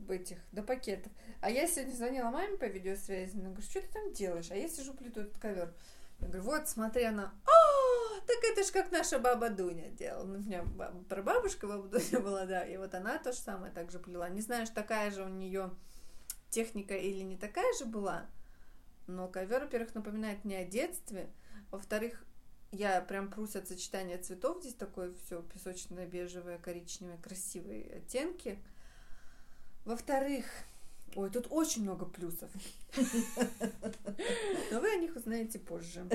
этих, 0.09 0.39
до 0.53 0.63
пакетов. 0.63 1.13
А 1.41 1.51
я 1.51 1.67
сегодня 1.67 1.95
звонила 1.95 2.31
маме 2.31 2.57
по 2.57 2.67
видеосвязи, 2.67 3.35
она 3.35 3.51
говорит, 3.51 3.71
что 3.71 3.81
ты 3.81 3.89
там 3.89 4.13
делаешь? 4.13 4.51
А 4.51 4.57
я 4.57 4.69
сижу, 4.69 4.95
плету 4.95 5.21
этот 5.21 5.39
ковер. 5.39 5.75
Я 6.21 6.29
говорю, 6.29 6.43
вот, 6.45 6.69
смотри, 6.69 7.05
она, 7.05 7.35
а, 7.45 8.21
так 8.27 8.37
это 8.51 8.63
ж 8.65 8.71
как 8.71 8.91
наша 8.91 9.19
баба 9.19 9.51
Дуня 9.51 9.89
делала. 9.91 10.25
Ну, 10.25 10.39
у 10.39 10.43
меня 10.43 10.63
баба- 10.63 11.05
прабабушка 11.09 11.67
баба 11.67 11.89
Дуня 11.89 12.21
была, 12.21 12.47
да, 12.47 12.65
и 12.65 12.77
вот 12.77 12.95
она 12.95 13.19
то 13.19 13.33
же 13.33 13.39
самое 13.39 13.73
так 13.73 13.91
же 13.91 13.99
плела. 13.99 14.29
Не 14.29 14.41
знаю, 14.41 14.67
такая 14.67 15.11
же 15.11 15.25
у 15.25 15.29
нее 15.29 15.71
техника 16.51 16.95
или 16.95 17.23
не 17.23 17.37
такая 17.37 17.71
же 17.75 17.85
была, 17.85 18.27
но 19.07 19.29
ковер, 19.29 19.63
во-первых, 19.63 19.95
напоминает 19.95 20.45
мне 20.45 20.59
о 20.59 20.65
детстве, 20.65 21.31
во-вторых, 21.71 22.25
я 22.73 23.01
прям 23.01 23.31
прусь 23.31 23.57
от 23.57 23.69
сочетания 23.69 24.19
цветов. 24.19 24.61
Здесь 24.61 24.75
такое 24.75 25.13
все 25.25 25.43
песочное, 25.43 26.07
бежевое, 26.07 26.59
коричневое, 26.59 27.19
красивые 27.19 27.97
оттенки. 27.97 28.59
Во-вторых, 29.85 30.47
ой, 31.15 31.31
тут 31.31 31.47
очень 31.51 31.83
много 31.83 32.07
плюсов. 32.07 32.51
Но 34.71 34.81
вы 34.81 34.93
о 34.93 34.97
них 34.97 35.15
узнаете 35.17 35.59
позже, 35.59 36.07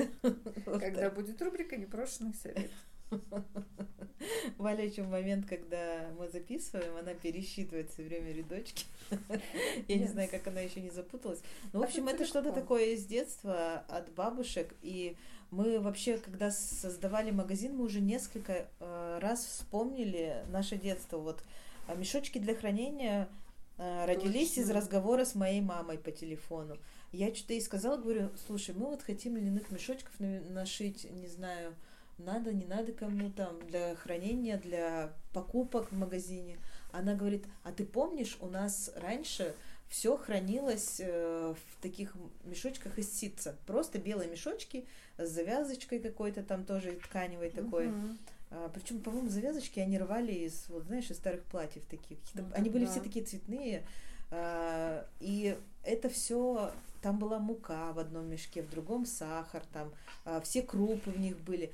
когда 0.64 1.10
будет 1.10 1.40
рубрика 1.40 1.76
непрошенных 1.76 2.36
советов. 2.36 2.70
Валя 4.58 4.84
еще 4.84 5.02
в 5.02 5.10
момент, 5.10 5.46
когда 5.48 6.10
мы 6.18 6.28
записываем, 6.28 6.96
она 6.96 7.14
пересчитывает 7.14 7.90
все 7.90 8.02
время 8.02 8.32
рядочки. 8.32 8.84
Я 9.88 9.98
не 9.98 10.06
знаю, 10.06 10.28
как 10.30 10.46
она 10.46 10.60
еще 10.60 10.80
не 10.80 10.90
запуталась. 10.90 11.40
Ну, 11.72 11.80
в 11.80 11.82
А 11.82 11.86
общем, 11.86 12.08
это 12.08 12.24
что-то 12.24 12.52
такое 12.52 12.94
из 12.94 13.04
детства 13.04 13.84
от 13.88 14.12
бабушек. 14.12 14.74
И 14.82 15.16
мы 15.52 15.78
вообще, 15.80 16.16
когда 16.16 16.50
создавали 16.50 17.30
магазин, 17.30 17.76
мы 17.76 17.84
уже 17.84 18.00
несколько 18.00 18.66
э, 18.80 19.18
раз 19.20 19.44
вспомнили 19.44 20.44
наше 20.50 20.76
детство. 20.76 21.18
Вот 21.18 21.44
а 21.86 21.94
мешочки 21.94 22.38
для 22.38 22.54
хранения 22.54 23.28
э, 23.76 24.06
родились 24.06 24.56
из 24.56 24.68
Точно. 24.68 24.80
разговора 24.80 25.26
с 25.26 25.34
моей 25.34 25.60
мамой 25.60 25.98
по 25.98 26.10
телефону. 26.10 26.78
Я 27.12 27.34
что-то 27.34 27.52
ей 27.52 27.60
сказала, 27.60 27.98
говорю, 27.98 28.30
слушай, 28.46 28.74
мы 28.74 28.86
вот 28.86 29.02
хотим 29.02 29.36
льняных 29.36 29.70
мешочков 29.70 30.18
на- 30.18 30.40
нашить, 30.40 31.08
не 31.10 31.28
знаю, 31.28 31.74
надо, 32.16 32.54
не 32.54 32.64
надо 32.64 32.92
кому 32.92 33.30
там, 33.30 33.60
для 33.66 33.94
хранения, 33.96 34.56
для 34.56 35.12
покупок 35.34 35.92
в 35.92 35.96
магазине. 35.96 36.56
Она 36.92 37.14
говорит, 37.14 37.44
а 37.62 37.72
ты 37.72 37.84
помнишь, 37.84 38.38
у 38.40 38.46
нас 38.46 38.90
раньше 38.96 39.54
все 39.92 40.16
хранилось 40.16 41.00
э, 41.00 41.54
в 41.54 41.82
таких 41.82 42.14
мешочках 42.44 42.98
из 42.98 43.12
ситца. 43.12 43.54
Просто 43.66 43.98
белые 43.98 44.30
мешочки 44.30 44.86
с 45.18 45.28
завязочкой 45.28 45.98
какой-то 45.98 46.42
там 46.42 46.64
тоже 46.64 46.92
тканевой 46.92 47.50
такой. 47.50 47.88
Мгм. 47.88 48.18
А, 48.52 48.70
причем, 48.72 49.02
по-моему, 49.02 49.28
завязочки 49.28 49.80
они 49.80 49.98
рвали 49.98 50.32
из, 50.32 50.64
вот 50.70 50.84
знаешь, 50.84 51.10
из 51.10 51.18
старых 51.18 51.42
платьев 51.42 51.84
таких. 51.90 52.16
Ну, 52.32 52.44
они 52.54 52.64
так 52.64 52.72
были 52.72 52.86
да. 52.86 52.90
все 52.90 53.00
такие 53.00 53.22
цветные. 53.22 53.84
а, 54.30 55.06
и 55.20 55.58
это 55.84 56.08
все, 56.08 56.72
там 57.02 57.18
была 57.18 57.38
мука 57.38 57.92
в 57.92 57.98
одном 57.98 58.30
мешке, 58.30 58.62
в 58.62 58.70
другом 58.70 59.04
сахар, 59.04 59.62
там 59.74 59.92
а, 60.24 60.40
все 60.40 60.62
крупы 60.62 61.10
в 61.10 61.20
них 61.20 61.38
были. 61.40 61.70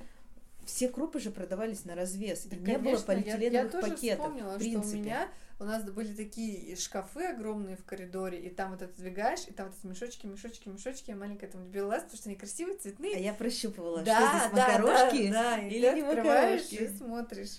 Все 0.69 0.87
крупы 0.87 1.19
же 1.19 1.31
продавались 1.31 1.83
на 1.85 1.95
развес. 1.95 2.45
Да, 2.45 2.55
и 2.55 2.59
не 2.59 2.77
было 2.77 2.97
конечно, 2.97 2.99
я- 2.99 3.37
полиэтиленовых 3.37 3.73
я, 3.73 3.81
тоже 3.81 3.93
пакетов. 3.93 4.25
вспомнила, 4.25 4.57
в 4.57 4.61
что 4.61 4.79
у 4.79 4.99
меня 4.99 5.29
у 5.59 5.65
нас 5.65 5.83
были 5.83 6.13
такие 6.13 6.75
шкафы 6.77 7.25
огромные 7.25 7.75
в 7.75 7.83
коридоре, 7.83 8.39
и 8.39 8.49
там 8.49 8.71
вот 8.71 8.81
это 8.81 8.95
двигаешь, 8.95 9.41
и 9.47 9.51
там 9.51 9.67
вот 9.67 9.75
эти 9.77 9.87
мешочки, 9.87 10.25
мешочки, 10.25 10.69
мешочки, 10.69 11.09
я 11.09 11.17
маленькая 11.17 11.49
там 11.49 11.65
любила 11.65 11.87
ласт, 11.87 12.05
потому 12.05 12.17
что 12.17 12.29
они 12.29 12.37
красивые, 12.37 12.77
цветные. 12.77 13.15
А 13.17 13.19
я 13.19 13.33
прощупывала, 13.33 14.01
да, 14.01 14.15
что 14.15 14.37
здесь 14.37 14.51
да, 14.55 14.67
макарошки. 14.67 15.31
да, 15.31 15.57
да, 15.57 15.67
или 15.67 15.79
не 15.95 16.01
открываешь 16.01 16.61
макарошки? 16.61 16.75
и 16.75 16.97
смотришь, 16.97 17.57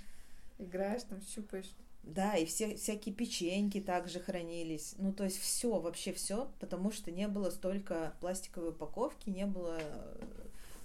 играешь 0.59 1.03
там, 1.03 1.21
щупаешь. 1.21 1.71
Да, 2.03 2.37
и 2.37 2.47
все 2.47 2.75
всякие 2.77 3.15
печеньки 3.15 3.81
также 3.81 4.21
хранились. 4.21 4.95
Ну, 4.97 5.13
то 5.13 5.25
есть 5.25 5.39
все, 5.39 5.79
вообще 5.79 6.15
все, 6.15 6.51
потому 6.59 6.93
что 6.93 7.11
не 7.11 7.29
было 7.29 7.51
столько 7.51 8.15
пластиковой 8.21 8.71
упаковки, 8.71 9.29
не 9.29 9.45
было 9.45 9.79
э, 9.79 10.23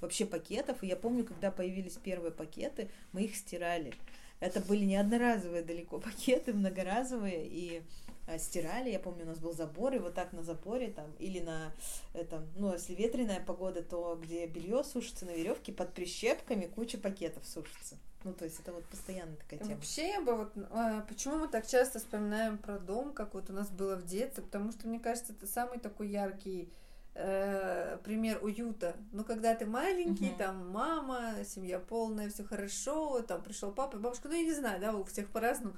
вообще 0.02 0.25
пакетов. 0.25 0.84
И 0.84 0.88
я 0.88 0.96
помню, 0.96 1.24
когда 1.24 1.52
появились 1.52 1.94
первые 1.94 2.32
пакеты, 2.32 2.90
мы 3.12 3.24
их 3.24 3.36
стирали. 3.36 3.94
Это 4.40 4.60
были 4.60 4.86
не 4.86 4.98
одноразовые 4.98 5.64
далеко 5.64 6.00
пакеты, 6.00 6.54
многоразовые, 6.54 7.46
и 7.48 7.82
а, 8.28 8.40
стирали. 8.40 8.90
Я 8.90 9.00
помню, 9.00 9.24
у 9.24 9.28
нас 9.28 9.40
был 9.40 9.54
забор, 9.54 9.94
и 9.94 10.00
вот 10.00 10.16
так 10.16 10.34
на 10.34 10.44
заборе 10.44 10.90
там, 10.90 11.12
или 11.20 11.40
на 11.40 11.72
этом, 12.14 12.48
ну, 12.56 12.74
если 12.74 12.96
ветреная 12.96 13.40
погода, 13.40 13.84
то 13.84 14.20
где 14.22 14.48
белье 14.48 14.84
сушится 14.84 15.25
на 15.25 15.32
веревке, 15.32 15.72
под 15.72 15.94
прищепками 15.94 16.66
куча 16.66 16.98
пакетов 16.98 17.46
сушится. 17.46 17.98
Ну, 18.24 18.34
то 18.34 18.46
есть 18.46 18.60
это 18.60 18.74
вот 18.74 18.84
постоянно 18.86 19.36
такая 19.36 19.60
тема. 19.60 19.75
Вообще, 19.75 20.08
я 20.10 20.22
бы 20.22 20.36
вот, 20.36 20.52
э, 20.58 21.02
почему 21.08 21.38
мы 21.38 21.48
так 21.48 21.68
часто 21.68 22.00
вспоминаем 22.00 22.58
про 22.58 22.80
дом, 22.80 23.14
как 23.14 23.36
вот 23.36 23.52
у 23.52 23.54
нас 23.54 23.70
было 23.70 23.96
в 23.96 24.06
детстве, 24.06 24.44
потому 24.44 24.72
что, 24.72 24.88
мне 24.88 25.00
кажется, 25.00 25.34
это 25.34 25.46
самый 25.46 25.78
такой 25.78 26.10
яркий 26.10 26.74
э, 27.15 27.98
пример 28.03 28.43
уюта. 28.43 28.95
Ну, 29.12 29.24
когда 29.24 29.55
ты 29.55 29.65
маленький, 29.65 30.27
Мгм. 30.29 30.38
там 30.38 30.69
мама, 30.69 31.43
семья 31.45 31.79
полная, 31.79 32.29
все 32.29 32.43
хорошо, 32.43 33.22
там 33.22 33.41
пришел 33.41 33.72
папа 33.72 33.95
и 33.95 34.00
бабушка, 34.00 34.27
ну, 34.27 34.36
я 34.36 34.43
не 34.43 34.53
знаю, 34.53 34.79
да, 34.79 34.93
у 34.93 35.03
всех 35.05 35.29
по-разному. 35.29 35.75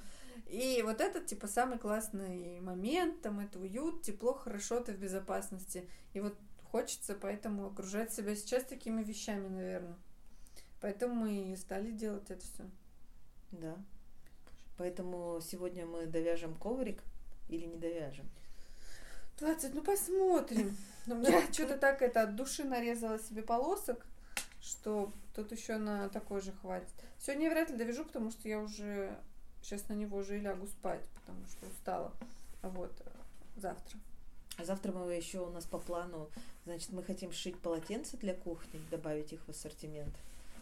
И 0.48 0.82
вот 0.84 1.02
этот, 1.02 1.26
типа, 1.28 1.48
самый 1.48 1.78
классный 1.78 2.60
момент, 2.62 3.22
там, 3.22 3.40
это 3.40 3.60
уют, 3.60 4.02
тепло, 4.02 4.34
хорошо, 4.34 4.80
ты 4.80 4.94
в 4.94 4.98
безопасности. 4.98 5.88
И 6.14 6.20
вот 6.20 6.36
хочется 6.72 7.16
поэтому 7.16 7.68
окружать 7.68 8.14
себя 8.14 8.36
сейчас 8.36 8.64
такими 8.64 9.04
вещами, 9.04 9.48
наверное. 9.48 9.96
Поэтому 10.82 11.16
мы 11.16 11.52
и 11.52 11.56
стали 11.56 11.92
делать 11.92 12.30
это 12.30 12.42
все. 12.42 12.64
Да. 13.52 13.76
Поэтому 14.78 15.40
сегодня 15.42 15.86
мы 15.86 16.06
довяжем 16.06 16.54
коврик 16.56 17.02
или 17.50 17.66
не 17.66 17.78
довяжем. 17.78 18.30
20, 19.40 19.74
ну 19.74 19.82
посмотрим. 19.82 20.76
Но 21.08 21.16
у 21.16 21.18
меня 21.18 21.42
что-то 21.52 21.78
так 21.78 22.02
это 22.02 22.22
от 22.24 22.36
души 22.36 22.64
нарезала 22.64 23.18
себе 23.18 23.42
полосок, 23.42 24.06
что 24.62 25.12
тут 25.34 25.52
еще 25.52 25.78
на 25.78 26.10
такой 26.10 26.42
же 26.42 26.52
хватит. 26.52 26.94
Сегодня 27.20 27.46
я 27.46 27.52
вряд 27.52 27.70
ли 27.72 27.78
довяжу, 27.78 28.06
потому 28.06 28.30
что 28.30 28.48
я 28.48 28.60
уже 28.60 29.18
сейчас 29.64 29.88
на 29.90 29.94
него 29.94 30.18
уже 30.18 30.38
и 30.38 30.42
лягу 30.42 30.68
спать, 30.68 31.02
потому 31.16 31.46
что 31.48 31.66
устала. 31.66 32.14
А 32.62 32.70
вот 32.70 32.92
завтра. 33.56 33.98
А 34.58 34.66
завтра 34.66 34.92
мы 34.92 35.14
еще 35.14 35.40
у 35.40 35.50
нас 35.52 35.66
по 35.66 35.78
плану, 35.78 36.30
значит, 36.66 36.92
мы 36.92 37.04
хотим 37.04 37.32
сшить 37.32 37.60
полотенца 37.60 38.18
для 38.18 38.34
кухни, 38.34 38.82
добавить 38.90 39.32
их 39.32 39.40
в 39.46 39.50
ассортимент. 39.50 40.14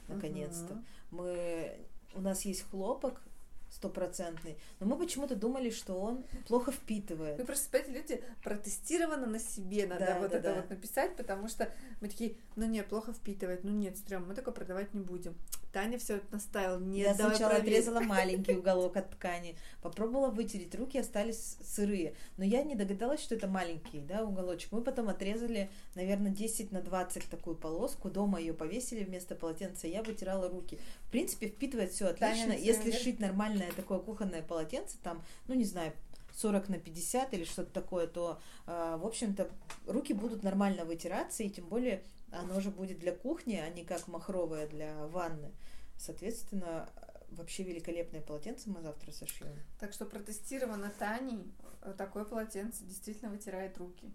Наконец-то. 0.07 0.75
Мгм. 0.75 0.85
Мы 1.11 1.79
у 2.13 2.21
нас 2.21 2.45
есть 2.45 2.69
хлопок 2.69 3.21
стопроцентный, 3.69 4.57
но 4.79 4.85
мы 4.85 4.97
почему-то 4.97 5.35
думали, 5.35 5.69
что 5.69 5.99
он 5.99 6.23
плохо 6.47 6.71
впитывает. 6.71 7.37
Вы 7.37 7.45
просто 7.45 7.69
понимаете, 7.69 8.15
люди 8.15 8.23
протестировано 8.43 9.25
на 9.27 9.39
себе 9.39 9.87
надо 9.87 10.05
Да, 10.05 10.19
вот 10.19 10.31
да, 10.31 10.37
это 10.37 10.49
да. 10.49 10.55
вот 10.55 10.69
написать, 10.69 11.15
потому 11.15 11.47
что 11.47 11.69
мы 12.01 12.07
такие, 12.07 12.37
ну 12.55 12.65
нет, 12.65 12.87
плохо 12.87 13.13
впитывает, 13.13 13.63
ну 13.63 13.71
нет, 13.71 13.97
стрём, 13.97 14.27
мы 14.27 14.33
такое 14.33 14.53
продавать 14.53 14.93
не 14.93 15.01
будем. 15.01 15.35
Таня 15.75 15.97
все 15.97 16.21
наставила, 16.31 16.79
нет, 16.79 17.07
Я 17.07 17.13
сначала 17.15 17.55
проверь. 17.55 17.73
отрезала 17.73 17.99
маленький 17.99 18.53
уголок 18.57 18.95
от 18.95 19.09
ткани, 19.09 19.57
попробовала 19.81 20.29
вытереть, 20.29 20.73
руки 20.73 20.97
остались 20.97 21.57
сырые. 21.61 22.15
Но 22.37 22.45
я 22.45 22.63
не 22.63 22.75
догадалась, 22.75 23.19
что 23.19 23.35
это 23.35 23.49
маленький 23.49 23.99
да, 23.99 24.23
уголочек. 24.23 24.71
Мы 24.71 24.81
потом 24.81 25.09
отрезали, 25.09 25.69
наверное, 25.95 26.31
10 26.31 26.71
на 26.71 26.81
20 26.81 27.29
такую 27.29 27.57
полоску, 27.57 28.09
дома 28.09 28.39
ее 28.39 28.53
повесили 28.53 29.03
вместо 29.03 29.35
полотенца, 29.35 29.85
я 29.87 30.01
вытирала 30.01 30.47
руки. 30.47 30.79
В 31.07 31.11
принципе, 31.11 31.49
впитывает 31.49 31.91
все 31.91 32.05
отлично. 32.05 32.53
Таня, 32.53 32.57
Если 32.57 32.91
шить 32.91 33.19
нормальное 33.19 33.73
такое 33.73 33.99
кухонное 33.99 34.43
полотенце, 34.43 34.95
там, 35.03 35.25
ну 35.49 35.55
не 35.55 35.65
знаю, 35.65 35.91
40 36.35 36.69
на 36.69 36.77
50 36.77 37.33
или 37.33 37.43
что-то 37.43 37.71
такое, 37.71 38.07
то, 38.07 38.39
э, 38.67 38.97
в 38.99 39.05
общем-то, 39.05 39.49
руки 39.87 40.13
будут 40.13 40.43
нормально 40.43 40.85
вытираться, 40.85 41.43
и 41.43 41.49
тем 41.49 41.67
более 41.67 42.03
оно 42.31 42.59
же 42.59 42.69
будет 42.69 42.99
для 42.99 43.13
кухни, 43.13 43.55
а 43.55 43.69
не 43.69 43.83
как 43.83 44.07
махровое 44.07 44.67
для 44.67 45.07
ванны. 45.07 45.51
Соответственно, 45.97 46.89
вообще 47.29 47.63
великолепное 47.63 48.21
полотенце 48.21 48.69
мы 48.69 48.81
завтра 48.81 49.11
сошьем. 49.11 49.47
Так 49.79 49.93
что 49.93 50.05
протестировано 50.05 50.91
Таней, 50.97 51.43
э, 51.81 51.93
такое 51.97 52.25
полотенце 52.25 52.83
действительно 52.83 53.31
вытирает 53.31 53.77
руки. 53.77 54.11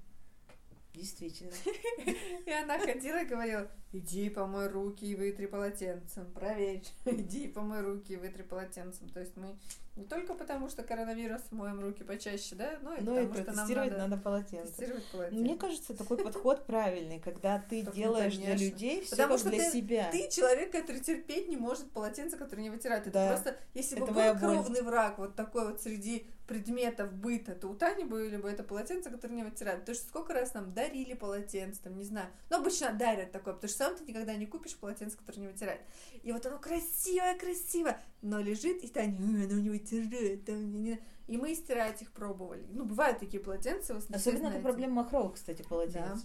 Действительно. 0.92 1.52
И 2.46 2.50
она 2.50 2.78
ходила 2.78 3.22
и 3.22 3.26
говорила, 3.26 3.70
иди 3.92 4.28
помой 4.28 4.66
руки 4.66 5.04
и 5.04 5.14
вытри 5.14 5.46
полотенцем, 5.46 6.26
проверь, 6.33 6.83
иди 7.04 7.46
помой 7.46 7.83
руки 7.83 8.14
и 8.14 8.16
вытри 8.16 8.42
полотенцем. 8.42 9.09
То 9.09 9.20
есть 9.20 9.37
мы 9.37 9.56
не 10.00 10.06
только 10.06 10.34
потому, 10.34 10.68
что 10.68 10.82
коронавирус 10.82 11.42
моем 11.50 11.80
руки 11.80 12.02
почаще, 12.02 12.54
да, 12.54 12.78
но 12.82 12.94
и 12.94 13.00
Ну 13.02 13.18
и 13.20 13.26
потому 13.26 13.34
что 13.34 13.44
нам 13.44 13.54
протестировать 13.54 13.90
надо, 13.92 14.06
надо 14.08 14.22
полотенце. 14.22 14.72
тестировать 14.72 15.04
Ну, 15.12 15.18
полотенце. 15.18 15.42
Мне 15.44 15.56
кажется, 15.56 15.94
такой 15.94 16.16
подход 16.18 16.64
правильный, 16.66 17.20
когда 17.20 17.58
ты 17.58 17.84
Так, 17.84 17.94
ну, 17.94 18.00
делаешь 18.00 18.36
для 18.36 18.56
людей 18.56 19.02
все 19.02 19.10
Потому 19.10 19.36
что 19.38 19.50
для 19.50 19.58
ты- 19.64 19.70
себя. 19.70 20.08
Ты 20.10 20.28
человек, 20.30 20.72
который 20.72 21.00
терпеть 21.00 21.48
не 21.48 21.56
может 21.56 21.90
полотенце, 21.90 22.36
которое 22.36 22.62
не 22.62 22.70
вытирает. 22.70 23.02
Это 23.06 23.12
Да. 23.12 23.28
просто, 23.28 23.56
если 23.74 24.00
бы 24.00 24.06
был 24.06 24.38
кровный 24.38 24.82
враг 24.82 25.18
вот 25.18 25.36
такой 25.36 25.70
вот 25.70 25.82
среди 25.82 26.26
предметов 26.46 27.12
быта, 27.12 27.54
то 27.54 27.68
у 27.68 27.74
Тани 27.76 28.02
были 28.02 28.36
бы 28.36 28.50
это 28.50 28.64
полотенце, 28.64 29.08
которое 29.08 29.34
не 29.34 29.44
вытирает. 29.44 29.80
Потому 29.80 29.94
что 29.94 30.08
сколько 30.08 30.34
раз 30.34 30.52
нам 30.52 30.72
дарили 30.74 31.14
полотенце, 31.14 31.80
там, 31.82 31.96
не 31.96 32.02
знаю. 32.04 32.26
Но 32.48 32.56
обычно 32.56 32.92
дарят 32.92 33.30
такое, 33.30 33.54
потому 33.54 33.68
что 33.68 33.78
сам 33.84 33.96
ты 33.96 34.02
никогда 34.04 34.34
не 34.34 34.46
купишь 34.46 34.74
полотенце, 34.76 35.16
которое 35.16 35.42
не 35.42 35.46
вытирает. 35.46 35.80
И 36.24 36.32
вот 36.32 36.44
оно 36.46 36.58
красивое, 36.58 37.36
красиво, 37.38 37.96
но 38.22 38.40
лежит, 38.40 38.83
и 38.83 38.88
Таня, 38.88 39.16
«Ой, 39.18 39.44
оно 39.46 39.61
не 39.61 39.70
вытирает. 39.70 40.44
там, 40.44 40.70
не- 40.70 40.80
не». 40.80 41.00
И 41.26 41.37
мы 41.37 41.54
стирать 41.54 42.02
их 42.02 42.11
пробовали. 42.12 42.66
Ну, 42.70 42.85
бывают 42.85 43.18
такие 43.20 43.42
полотенца, 43.42 43.94
вы 43.94 44.00
все 44.00 44.12
Особенно 44.14 44.48
это 44.48 44.61
проблема 44.61 45.02
махровых, 45.02 45.35
кстати, 45.35 45.62
полотенец. 45.62 46.24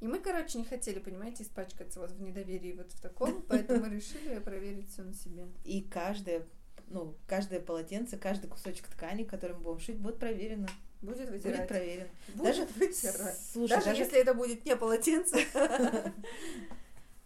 И 0.00 0.06
мы, 0.08 0.18
короче, 0.18 0.58
не 0.58 0.64
хотели, 0.64 0.98
понимаете, 0.98 1.42
испачкаться 1.44 2.00
вот 2.00 2.10
в 2.10 2.20
недоверии 2.20 2.72
вот 2.72 2.90
в 2.92 3.00
таком, 3.00 3.42
поэтому 3.48 3.86
решили 3.86 4.38
проверить 4.40 4.90
все 4.90 5.02
на 5.02 5.14
себе. 5.14 5.46
И 5.64 5.82
каждое, 5.82 6.46
ну, 6.88 7.14
каждое 7.26 7.60
полотенце, 7.60 8.16
каждый 8.16 8.48
кусочек 8.48 8.86
ткани, 8.88 9.24
который 9.24 9.56
мы 9.56 9.62
будем 9.62 9.80
шить, 9.80 9.98
будет 9.98 10.18
проверено. 10.18 10.68
Будет 11.02 11.30
Будет 11.30 11.44
вытирать. 11.44 11.68
проверен. 11.68 12.08
Будет 12.34 12.44
Даже, 12.44 12.66
вытирать. 12.76 13.38
слушай, 13.52 13.70
Даже, 13.74 13.86
даже, 13.86 14.02
если 14.02 14.18
это 14.20 14.34
будет 14.34 14.64
не 14.66 14.76
полотенце. 14.76 15.38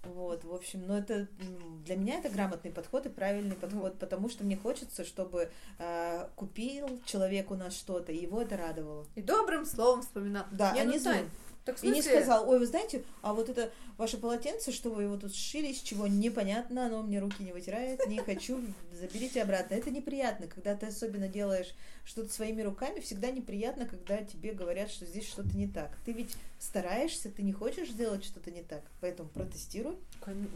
Вот, 0.07 0.45
в 0.45 0.53
общем, 0.55 0.87
но 0.87 0.99
это 0.99 1.29
м, 1.41 1.83
для 1.85 1.97
меня 1.97 2.19
это 2.19 2.29
грамотный 2.29 2.71
подход 2.71 3.07
и 3.07 3.09
правильный 3.09 3.57
подход, 3.57 3.99
потому 3.99 4.29
что 4.29 4.45
мне 4.45 4.57
хочется, 4.57 5.05
чтобы 5.05 5.51
э, 5.79 6.29
купил 6.37 7.01
человек 7.05 7.51
у 7.51 7.55
нас 7.55 7.75
что-то, 7.75 8.13
и 8.13 8.23
его 8.23 8.43
это 8.43 8.57
радовало. 8.57 9.07
И 9.15 9.23
добрым 9.23 9.67
словом 9.67 10.03
вспоминал. 10.03 10.45
Да, 10.53 10.73
Не, 10.73 10.81
а 10.81 10.85
ну, 10.85 10.93
не 10.93 10.99
злым. 10.99 11.31
Так 11.65 11.79
в 11.79 11.83
И 11.83 11.87
не 11.87 12.03
смысле, 12.03 12.21
сказал, 12.21 12.49
ой, 12.51 12.59
вы 12.59 12.67
знаете, 12.67 13.03
а 13.23 13.33
вот 13.33 13.49
это 13.49 13.71
ваше 13.97 14.19
полотенце, 14.19 14.71
что 14.71 14.91
вы 14.91 15.05
его 15.05 15.17
тут 15.17 15.35
сшили, 15.35 15.69
из 15.69 15.81
чего 15.81 16.07
непонятно, 16.07 16.87
оно 16.87 17.03
мне 17.03 17.21
руки 17.21 17.43
не 17.43 17.53
вытирает, 17.53 18.07
не 18.07 18.19
хочу, 18.19 18.61
заберите 18.93 19.41
обратно. 19.41 19.75
Это 19.75 19.91
неприятно, 19.91 20.47
когда 20.47 20.77
ты 20.77 20.87
особенно 20.87 21.27
делаешь 21.27 21.75
что-то 22.05 22.31
своими 22.31 22.61
руками, 22.61 23.01
всегда 23.01 23.31
неприятно, 23.31 23.87
когда 23.87 24.23
тебе 24.23 24.53
говорят, 24.53 24.91
что 24.91 25.07
здесь 25.07 25.27
что-то 25.27 25.57
не 25.57 25.67
так. 25.67 25.91
Ты 26.05 26.13
ведь 26.13 26.37
стараешься, 26.59 27.31
ты 27.31 27.43
не 27.43 27.53
хочешь 27.53 27.91
сделать 27.91 28.25
что-то 28.25 28.51
не 28.51 28.63
так, 28.63 28.83
поэтому 29.01 29.29
протестируй. 29.29 29.99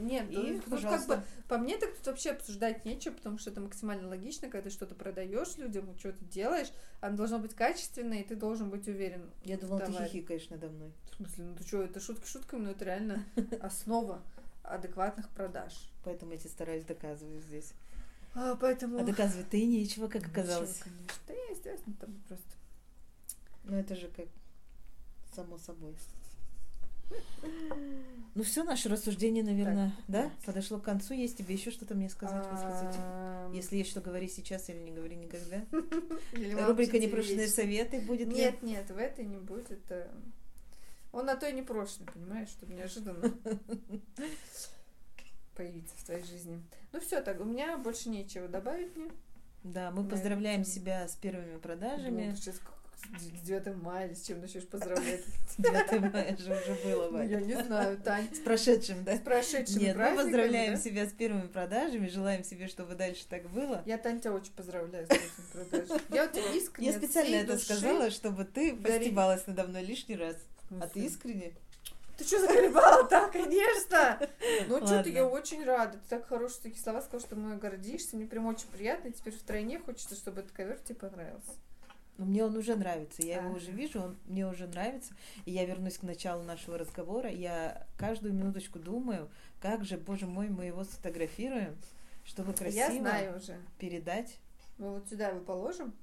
Нет, 0.01 0.31
И, 0.31 0.61
ну, 0.67 0.81
как 0.81 1.07
бы 1.07 1.23
по 1.49 1.59
мне 1.59 1.77
так 1.77 1.95
тут 1.97 2.07
вообще 2.07 2.31
обсуждать 2.31 2.85
нечего, 2.85 3.13
потому 3.13 3.39
что 3.39 3.51
это 3.51 3.61
максимально 3.61 4.09
логично, 4.09 4.49
когда 4.49 4.69
ты 4.69 4.75
что-то 4.75 4.95
продаешь 4.95 5.57
людям, 5.57 5.95
что-то 5.99 6.25
делаешь, 6.25 6.73
оно 7.01 7.17
должно 7.17 7.39
быть 7.39 7.55
качественное, 7.55 8.21
и 8.21 8.25
ты 8.25 8.37
должен 8.37 8.71
быть 8.71 8.89
уверен. 8.89 9.31
Я 9.45 9.59
думала, 9.59 9.81
ты 9.81 9.93
Давай. 9.93 10.09
хихикаешь 10.09 10.49
надо 10.51 10.69
мной. 10.69 10.93
В 11.13 11.17
смысле, 11.17 11.45
ну 11.45 11.57
ты 11.57 11.67
что, 11.67 11.83
это 11.83 12.01
шутки 12.01 12.27
шутками, 12.27 12.61
но 12.61 12.71
это 12.71 12.85
реально 12.85 13.25
основа 13.61 14.23
адекватных 14.63 15.29
продаж. 15.31 15.73
Поэтому 16.05 16.33
я 16.33 16.39
тебе 16.39 16.51
стараюсь 16.51 16.85
доказывать 16.85 17.43
здесь. 17.45 17.73
А, 18.35 18.55
поэтому... 18.57 18.99
А 18.99 19.03
доказывать-то 19.03 19.57
и 19.57 19.67
нечего, 19.67 20.07
как 20.07 20.23
Ничего, 20.29 20.33
оказалось. 20.33 20.79
конечно. 20.79 21.13
Да 21.27 21.35
естественно, 21.51 21.97
там 22.01 22.15
просто... 22.29 22.47
Ну, 23.65 23.77
это 23.77 23.97
же 23.97 24.09
как 24.09 24.27
само 25.39 25.57
собой. 25.59 25.95
Ну 28.35 28.43
все, 28.43 28.65
наше 28.65 28.89
рассуждение, 28.89 29.45
наверное, 29.45 29.91
Так. 29.91 30.05
да, 30.09 30.31
подошло 30.45 30.79
к 30.79 30.83
концу. 30.85 31.15
Есть 31.15 31.39
тебе 31.39 31.55
еще 31.55 31.71
что-то 31.71 31.95
мне 31.95 32.11
сказать, 32.11 32.45
высказать? 32.51 32.97
Если 33.55 33.77
есть 33.77 33.91
что, 33.91 34.01
говори 34.01 34.29
сейчас 34.29 34.69
или 34.69 34.79
не 34.79 34.91
говори 34.91 35.15
никогда. 35.17 35.65
Рубрика 36.67 36.99
«Непрошенные 36.99 37.47
советы» 37.47 38.01
будет? 38.01 38.29
Нет, 38.29 38.63
нет, 38.63 38.91
в 38.91 38.97
этой 38.99 39.25
не 39.25 39.39
будет. 39.39 39.81
э, 39.91 40.09
Он 41.13 41.27
на 41.27 41.37
то 41.37 41.49
и 41.49 41.53
не 41.53 41.61
непрошенный, 41.61 42.09
понимаешь, 42.13 42.49
чтобы 42.51 42.75
неожиданно 42.75 43.23
появиться 45.55 45.95
в 45.97 46.05
твоей 46.05 46.25
жизни. 46.25 46.61
Ну 46.93 47.01
все, 47.01 47.21
так, 47.23 47.41
у 47.41 47.45
меня 47.45 47.79
больше 47.79 48.09
нечего 48.09 48.49
добавить 48.49 48.95
мне. 48.97 49.11
Да, 49.63 49.91
мы 49.93 50.07
поздравляем 50.07 50.65
себя 50.65 51.07
с 51.09 51.15
первыми 51.17 51.59
продажами. 51.59 52.35
Ну, 53.11 53.19
ты 53.19 53.37
с 53.37 53.41
9 53.41 53.77
мая, 53.83 54.15
с 54.15 54.23
чем 54.27 54.41
начнешь 54.41 54.67
поздравлять? 54.67 55.23
9 55.59 56.13
мая 56.13 56.37
же 56.37 56.53
уже 56.53 56.75
было, 56.85 57.09
Ну, 57.11 57.23
Я 57.23 57.39
Ваня. 57.39 57.45
не 57.45 57.63
знаю, 57.63 57.97
Тань. 57.99 58.29
С 58.35 58.41
прошедшим, 58.41 59.05
да? 59.05 59.17
С 59.17 59.21
прошедшими 59.21 59.81
Нет, 59.81 59.97
мы 59.97 60.17
поздравляем 60.17 60.75
да? 60.75 60.81
себя 60.81 61.07
с 61.07 61.13
первыми 61.13 61.47
продажами, 61.47 62.09
желаем 62.09 62.45
себе, 62.45 62.69
чтобы 62.69 62.95
дальше 62.97 63.25
так 63.29 63.49
было. 63.51 63.83
Я, 63.87 63.99
Тань, 63.99 64.21
тебя 64.21 64.33
очень 64.35 64.53
поздравляю 64.53 65.07
с 65.07 65.11
этим 65.11 65.29
продажей. 65.53 66.03
Я 66.11 66.27
вот 66.27 66.37
искренне 66.55 66.91
Я 66.91 66.99
специально 66.99 67.37
это 67.37 67.59
сказала, 67.59 68.11
чтобы 68.11 68.45
ты 68.45 68.75
постебалась 68.75 69.47
надо 69.47 69.65
мной 69.65 69.85
лишний 69.85 70.17
раз. 70.17 70.37
А 70.81 70.87
ты 70.87 71.01
смысле? 71.01 71.07
искренне? 71.07 71.53
Ты 72.19 72.25
что 72.25 72.41
заколебала 72.41 73.05
так, 73.05 73.31
конечно? 73.33 74.19
Ну, 74.67 74.85
что-то 74.85 75.09
я 75.09 75.25
очень 75.25 75.65
рада. 75.65 75.93
Ты 75.99 76.09
так 76.11 76.27
хорошие 76.27 76.61
такие 76.65 76.83
слова 76.83 77.01
сказал, 77.01 77.21
что 77.21 77.37
мной 77.37 77.57
гордишься. 77.59 78.17
Мне 78.17 78.27
прям 78.27 78.47
очень 78.47 78.67
приятно. 78.67 79.09
И 79.09 79.13
теперь 79.13 79.33
втройне 79.33 79.79
хочется, 79.79 80.17
чтобы 80.17 80.41
этот 80.41 80.51
ковер 80.53 80.79
тебе 80.81 80.97
понравился. 80.97 81.53
Но 82.19 82.25
мне 82.27 82.45
он 82.45 82.57
уже 82.57 82.75
нравится. 82.77 83.23
Я 83.23 83.37
его 83.39 83.49
Ага. 83.51 83.57
уже 83.59 83.71
вижу, 83.71 84.01
он 84.03 84.19
мне 84.27 84.47
уже 84.47 84.67
нравится. 84.67 85.15
И 85.47 85.53
я 85.53 85.65
вернусь 85.65 85.99
к 85.99 86.03
началу 86.03 86.43
нашего 86.43 86.77
разговора. 86.77 87.31
Я 87.31 87.87
каждую 87.97 88.35
минуточку 88.35 88.79
думаю, 88.81 89.31
как 89.61 89.85
же, 89.85 89.97
боже 89.97 90.27
мой, 90.27 90.49
мы 90.49 90.65
его 90.67 90.83
сфотографируем, 90.85 91.77
чтобы 92.25 92.53
красиво 92.53 92.81
Я 92.81 92.93
знаю 92.99 93.37
уже. 93.37 93.57
передать. 93.79 94.39
Мы 94.79 94.91
вот 94.95 95.09
сюда 95.09 95.29
его 95.29 95.41
положим. 95.41 95.95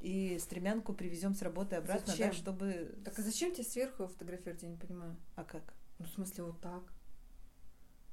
И 0.00 0.38
стремянку 0.38 0.92
привезем 0.92 1.34
с 1.34 1.42
работы 1.42 1.76
обратно, 1.76 2.06
Зачем? 2.12 2.28
да, 2.28 2.34
чтобы... 2.34 2.94
Так 3.04 3.18
а 3.18 3.22
зачем 3.22 3.52
тебе 3.52 3.64
сверху 3.64 4.02
его 4.02 4.12
фотографировать, 4.12 4.62
я 4.62 4.68
не 4.68 4.76
понимаю. 4.76 5.16
А 5.34 5.44
как? 5.44 5.62
Ну, 5.98 6.04
в 6.04 6.08
смысле, 6.10 6.44
вот 6.44 6.60
так. 6.60 6.82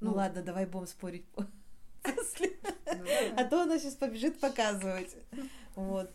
Ну, 0.00 0.10
Ну, 0.10 0.16
ладно, 0.16 0.42
давай 0.42 0.66
будем 0.66 0.86
спорить 0.86 1.26
после. 2.02 2.52
Ну. 2.86 3.04
А 3.36 3.44
то 3.44 3.62
она 3.62 3.78
сейчас 3.78 3.94
побежит 3.94 4.40
показывать. 4.40 5.14
Вот. 5.74 6.12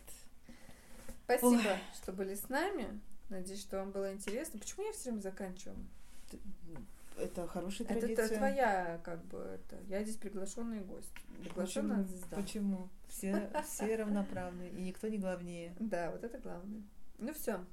Спасибо, 1.36 1.78
что 1.94 2.12
были 2.12 2.34
с 2.34 2.48
нами. 2.48 3.00
Надеюсь, 3.28 3.60
что 3.60 3.78
вам 3.78 3.90
было 3.90 4.12
интересно. 4.12 4.58
Почему 4.58 4.86
я 4.86 4.92
все 4.92 5.10
время 5.10 5.20
заканчиваю? 5.20 5.76
Это 7.18 7.46
хорошая 7.48 7.86
традиция. 7.86 8.26
это 8.26 8.36
твоя, 8.36 9.00
как 9.02 9.22
бы, 9.24 9.38
это. 9.38 9.76
Я 9.88 10.02
здесь 10.04 10.16
приглашенный 10.16 10.80
гость. 10.80 11.12
Приглашенная 11.42 11.98
Почему? 12.04 12.08
звезда. 12.18 12.36
Почему? 12.36 12.88
Все, 13.08 13.50
все 13.66 13.96
равноправны, 13.96 14.68
и 14.68 14.80
никто 14.80 15.08
не 15.08 15.18
главнее. 15.18 15.74
Да, 15.80 16.10
вот 16.12 16.22
это 16.22 16.38
главное. 16.38 16.82
Ну 17.18 17.34
все, 17.34 17.64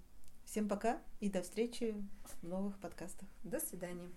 Всем 0.46 0.68
пока 0.68 1.00
и 1.20 1.30
до 1.30 1.42
встречи 1.42 1.96
в 2.42 2.48
новых 2.48 2.78
подкастах. 2.80 3.28
до 3.44 3.60
свидания. 3.60 4.10